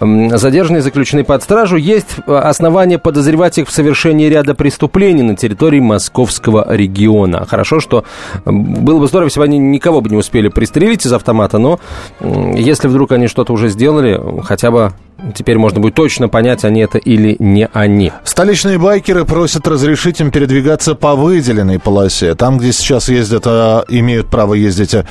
Задержанные 0.00 0.82
заключены 0.82 1.24
под 1.24 1.42
стражу. 1.42 1.76
Есть 1.76 2.16
основания 2.26 2.87
основания 2.88 2.98
подозревать 2.98 3.58
их 3.58 3.68
в 3.68 3.72
совершении 3.72 4.28
ряда 4.28 4.54
преступлений 4.54 5.22
на 5.22 5.36
территории 5.36 5.80
московского 5.80 6.74
региона. 6.74 7.46
Хорошо, 7.46 7.80
что 7.80 8.04
было 8.44 8.98
бы 8.98 9.06
здорово, 9.06 9.26
если 9.26 9.40
бы 9.40 9.44
они 9.44 9.58
никого 9.58 10.00
бы 10.00 10.08
не 10.10 10.16
успели 10.16 10.48
пристрелить 10.48 11.04
из 11.04 11.12
автомата, 11.12 11.58
но 11.58 11.78
если 12.20 12.88
вдруг 12.88 13.12
они 13.12 13.28
что-то 13.28 13.52
уже 13.52 13.68
сделали, 13.68 14.20
хотя 14.42 14.70
бы 14.70 14.92
Теперь 15.34 15.58
можно 15.58 15.80
будет 15.80 15.94
точно 15.94 16.28
понять, 16.28 16.64
они 16.64 16.80
это 16.80 16.96
или 16.98 17.34
не 17.40 17.66
они. 17.72 18.12
Столичные 18.22 18.78
байкеры 18.78 19.24
просят 19.24 19.66
разрешить 19.66 20.20
им 20.20 20.30
передвигаться 20.30 20.94
по 20.94 21.16
выделенной 21.16 21.80
полосе. 21.80 22.36
Там, 22.36 22.58
где 22.58 22.72
сейчас 22.72 23.08
ездят, 23.08 23.42
а, 23.46 23.84
имеют 23.88 24.28
право 24.28 24.54
ездить 24.54 24.94
а, 24.94 25.04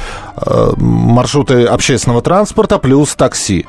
маршруты 0.78 1.66
общественного 1.66 2.22
транспорта 2.22 2.78
плюс 2.78 3.16
такси. 3.16 3.66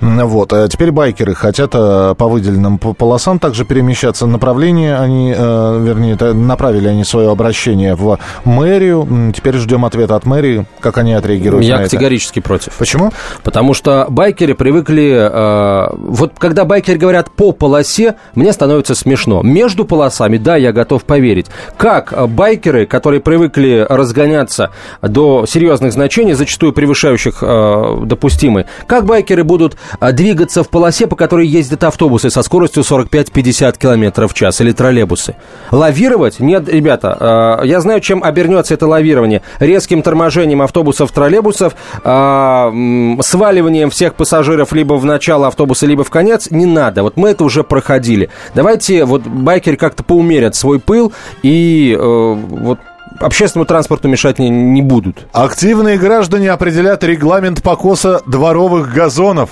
Вот. 0.00 0.52
А 0.52 0.68
теперь 0.68 0.90
байкеры 0.90 1.34
хотят 1.34 1.70
э, 1.74 2.14
по 2.16 2.28
выделенным 2.28 2.78
полосам 2.78 3.38
также 3.38 3.64
перемещаться. 3.64 4.26
Направление 4.26 4.96
они, 4.98 5.34
э, 5.36 5.80
вернее, 5.82 6.16
направили 6.34 6.88
они 6.88 7.04
свое 7.04 7.30
обращение 7.30 7.94
в 7.94 8.18
мэрию. 8.44 9.32
Теперь 9.34 9.56
ждем 9.56 9.84
ответа 9.84 10.16
от 10.16 10.26
мэрии, 10.26 10.66
как 10.80 10.98
они 10.98 11.12
отреагируют 11.14 11.64
Я 11.64 11.78
на 11.78 11.84
категорически 11.84 12.38
это. 12.40 12.48
против. 12.48 12.72
Почему? 12.74 13.12
Потому 13.42 13.74
что 13.74 14.06
байкеры 14.08 14.54
привыкли... 14.54 15.28
Э, 15.30 15.88
вот 15.96 16.32
когда 16.38 16.64
байкеры 16.64 16.98
говорят 16.98 17.30
по 17.30 17.52
полосе, 17.52 18.16
мне 18.34 18.52
становится 18.52 18.94
смешно. 18.94 19.42
Между 19.42 19.84
полосами, 19.84 20.38
да, 20.38 20.56
я 20.56 20.72
готов 20.72 21.04
поверить. 21.04 21.46
Как 21.76 22.12
байкеры, 22.28 22.86
которые 22.86 23.20
привыкли 23.20 23.86
разгоняться 23.88 24.70
до 25.02 25.46
серьезных 25.46 25.92
значений, 25.92 26.34
зачастую 26.34 26.72
превышающих 26.72 27.38
э, 27.42 27.96
допустимые, 28.04 28.66
как 28.86 29.06
байкеры 29.06 29.44
будут 29.44 29.65
будут 29.66 29.78
а, 29.98 30.12
двигаться 30.12 30.62
в 30.62 30.68
полосе, 30.68 31.06
по 31.06 31.16
которой 31.16 31.46
ездят 31.46 31.84
автобусы 31.84 32.30
со 32.30 32.42
скоростью 32.42 32.82
45-50 32.82 33.78
км 33.78 34.28
в 34.28 34.34
час 34.34 34.60
или 34.60 34.72
троллейбусы. 34.72 35.36
Лавировать? 35.70 36.40
Нет, 36.40 36.68
ребята, 36.68 37.16
а, 37.18 37.62
я 37.64 37.80
знаю, 37.80 38.00
чем 38.00 38.22
обернется 38.22 38.74
это 38.74 38.86
лавирование. 38.86 39.42
Резким 39.58 40.02
торможением 40.02 40.62
автобусов, 40.62 41.10
троллейбусов, 41.10 41.74
а, 42.04 42.72
сваливанием 43.20 43.90
всех 43.90 44.14
пассажиров 44.14 44.72
либо 44.72 44.94
в 44.94 45.04
начало 45.04 45.48
автобуса, 45.48 45.86
либо 45.86 46.04
в 46.04 46.10
конец. 46.10 46.48
Не 46.50 46.66
надо. 46.66 47.02
Вот 47.02 47.16
мы 47.16 47.30
это 47.30 47.44
уже 47.44 47.64
проходили. 47.64 48.30
Давайте 48.54 49.04
вот 49.04 49.22
байкеры 49.22 49.76
как-то 49.76 50.02
поумерят 50.02 50.54
свой 50.54 50.78
пыл 50.78 51.12
и 51.42 51.96
э, 51.98 51.98
вот 51.98 52.78
общественному 53.20 53.66
транспорту 53.66 54.08
мешать 54.08 54.38
не, 54.38 54.48
не 54.48 54.82
будут. 54.82 55.26
Активные 55.32 55.98
граждане 55.98 56.50
определят 56.50 57.04
регламент 57.04 57.62
покоса 57.62 58.22
дворовых 58.26 58.92
газонов. 58.92 59.50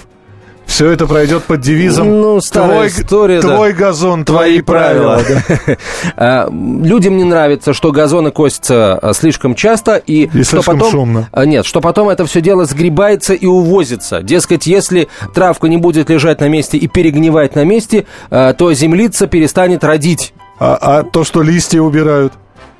Все 0.66 0.90
это 0.90 1.06
пройдет 1.06 1.44
под 1.44 1.60
девизом 1.60 2.08
ну, 2.08 2.40
твой, 2.40 2.88
история, 2.88 3.40
твой 3.40 3.72
да. 3.72 3.78
газон, 3.78 4.24
твои, 4.24 4.60
твои 4.60 4.62
правила. 4.62 5.18
правила. 5.18 5.42
А, 6.16 6.48
людям 6.50 7.16
не 7.16 7.24
нравится, 7.24 7.74
что 7.74 7.92
газоны 7.92 8.30
косятся 8.30 8.98
а, 8.98 9.12
слишком 9.12 9.54
часто 9.54 9.96
и, 9.96 10.24
и 10.32 10.42
что 10.42 10.62
потом 10.62 10.90
шумно. 10.90 11.28
А, 11.32 11.44
нет, 11.44 11.66
что 11.66 11.80
потом 11.80 12.08
это 12.08 12.24
все 12.26 12.40
дело 12.40 12.64
сгребается 12.64 13.34
и 13.34 13.46
увозится. 13.46 14.22
Дескать, 14.22 14.66
если 14.66 15.08
травка 15.34 15.68
не 15.68 15.76
будет 15.76 16.08
лежать 16.08 16.40
на 16.40 16.48
месте 16.48 16.78
и 16.78 16.88
перегнивать 16.88 17.54
на 17.54 17.64
месте, 17.64 18.06
то 18.30 18.72
землица 18.72 19.26
перестанет 19.26 19.84
родить. 19.84 20.32
А, 20.58 20.78
а 20.80 21.02
то, 21.02 21.24
что 21.24 21.42
листья 21.42 21.80
убирают? 21.80 22.32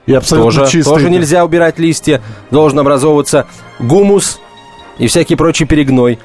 И 0.06 0.12
абсолютно 0.12 0.50
тоже, 0.50 0.70
чистый. 0.70 0.90
Тоже 0.90 1.10
нельзя 1.10 1.44
убирать 1.44 1.78
листья. 1.78 2.20
Должен 2.50 2.78
образовываться 2.78 3.46
гумус 3.78 4.38
и 4.98 5.06
всякий 5.06 5.36
прочий 5.36 5.64
перегной. 5.64 6.18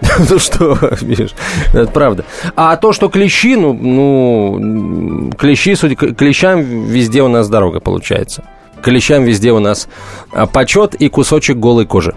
Ну 0.28 0.38
что, 0.38 0.76
видишь, 1.00 1.30
это 1.72 1.90
правда. 1.90 2.24
А 2.56 2.76
то, 2.76 2.92
что 2.92 3.08
клещи, 3.08 3.56
ну, 3.56 3.72
ну 3.72 5.32
клещи, 5.32 5.74
судя 5.74 5.94
клещам 5.94 6.60
везде 6.60 7.22
у 7.22 7.28
нас 7.28 7.48
дорога 7.48 7.80
получается. 7.80 8.44
Клещам 8.82 9.24
везде 9.24 9.52
у 9.52 9.60
нас 9.60 9.88
а, 10.32 10.46
почет 10.46 10.94
и 10.94 11.08
кусочек 11.08 11.56
голой 11.56 11.86
кожи. 11.86 12.14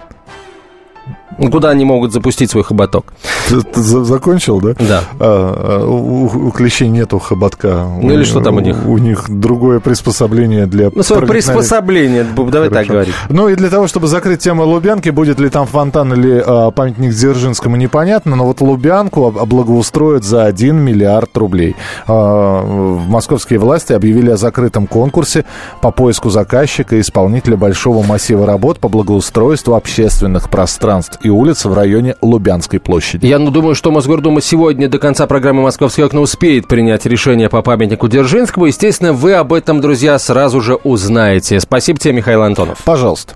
Куда 1.51 1.69
они 1.69 1.85
могут 1.85 2.13
запустить 2.13 2.49
свой 2.49 2.63
хоботок? 2.63 3.13
Ты, 3.49 3.61
ты 3.61 3.81
закончил, 3.81 4.59
да? 4.61 4.73
Да. 4.79 5.03
А, 5.19 5.79
а, 5.81 5.85
у, 5.85 6.47
у 6.47 6.51
клещей 6.51 6.87
нету 6.87 7.19
хоботка. 7.19 7.85
Ну 8.01 8.07
у, 8.07 8.11
или 8.11 8.23
что 8.23 8.39
там 8.39 8.55
у 8.55 8.59
них? 8.59 8.75
У 8.85 8.97
них 8.97 9.25
другое 9.27 9.79
приспособление 9.79 10.65
для... 10.65 10.89
Ну, 10.93 11.03
свое 11.03 11.27
приспособление, 11.27 12.23
давай 12.23 12.69
Хорошо. 12.69 12.69
так 12.69 12.87
говорить. 12.87 13.13
Ну 13.29 13.49
и 13.49 13.55
для 13.55 13.69
того, 13.69 13.87
чтобы 13.87 14.07
закрыть 14.07 14.39
тему 14.39 14.63
Лубянки, 14.65 15.09
будет 15.09 15.39
ли 15.39 15.49
там 15.49 15.67
фонтан 15.67 16.13
или 16.13 16.41
а, 16.45 16.71
памятник 16.71 17.11
Дзержинскому, 17.11 17.75
непонятно, 17.75 18.35
но 18.35 18.45
вот 18.45 18.61
Лубянку 18.61 19.27
облагоустроят 19.27 20.23
за 20.23 20.45
1 20.45 20.75
миллиард 20.75 21.35
рублей. 21.37 21.75
А, 22.07 22.63
московские 22.63 23.59
власти 23.59 23.93
объявили 23.93 24.31
о 24.31 24.37
закрытом 24.37 24.87
конкурсе 24.87 25.45
по 25.81 25.91
поиску 25.91 26.29
заказчика 26.29 26.95
и 26.95 27.01
исполнителя 27.01 27.57
большого 27.57 28.03
массива 28.03 28.45
работ 28.45 28.79
по 28.79 28.87
благоустройству 28.89 29.75
общественных 29.75 30.49
пространств 30.49 31.16
и 31.21 31.29
улиц 31.29 31.65
в 31.65 31.73
районе 31.73 32.15
Лубянской 32.21 32.79
площади. 32.79 33.25
Я 33.25 33.39
ну, 33.39 33.51
думаю, 33.51 33.75
что 33.75 33.91
Мосгордума 33.91 34.41
сегодня 34.41 34.87
до 34.89 34.99
конца 34.99 35.27
программы 35.27 35.63
«Московское 35.63 36.05
окно» 36.05 36.21
успеет 36.21 36.67
принять 36.67 37.05
решение 37.05 37.49
по 37.49 37.61
памятнику 37.61 38.07
Дзержинского. 38.07 38.65
Естественно, 38.65 39.13
вы 39.13 39.33
об 39.33 39.53
этом, 39.53 39.81
друзья, 39.81 40.17
сразу 40.19 40.61
же 40.61 40.75
узнаете. 40.75 41.59
Спасибо 41.59 41.99
тебе, 41.99 42.13
Михаил 42.13 42.43
Антонов. 42.43 42.79
Пожалуйста. 42.83 43.35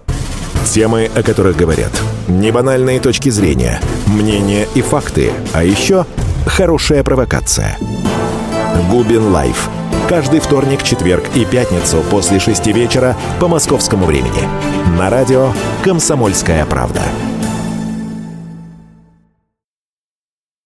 Темы, 0.65 1.09
о 1.15 1.23
которых 1.23 1.57
говорят. 1.57 1.91
Небанальные 2.27 2.99
точки 2.99 3.29
зрения, 3.29 3.81
мнения 4.07 4.67
и 4.75 4.81
факты. 4.81 5.31
А 5.53 5.63
еще 5.63 6.05
хорошая 6.45 7.03
провокация. 7.03 7.77
Губин 8.89 9.31
Live. 9.31 9.69
Каждый 10.07 10.39
вторник, 10.39 10.83
четверг 10.83 11.23
и 11.35 11.45
пятницу 11.45 12.03
после 12.09 12.39
шести 12.39 12.73
вечера 12.73 13.15
по 13.39 13.47
московскому 13.47 14.05
времени. 14.05 14.47
На 14.97 15.09
радио 15.09 15.51
«Комсомольская 15.83 16.65
правда». 16.65 17.01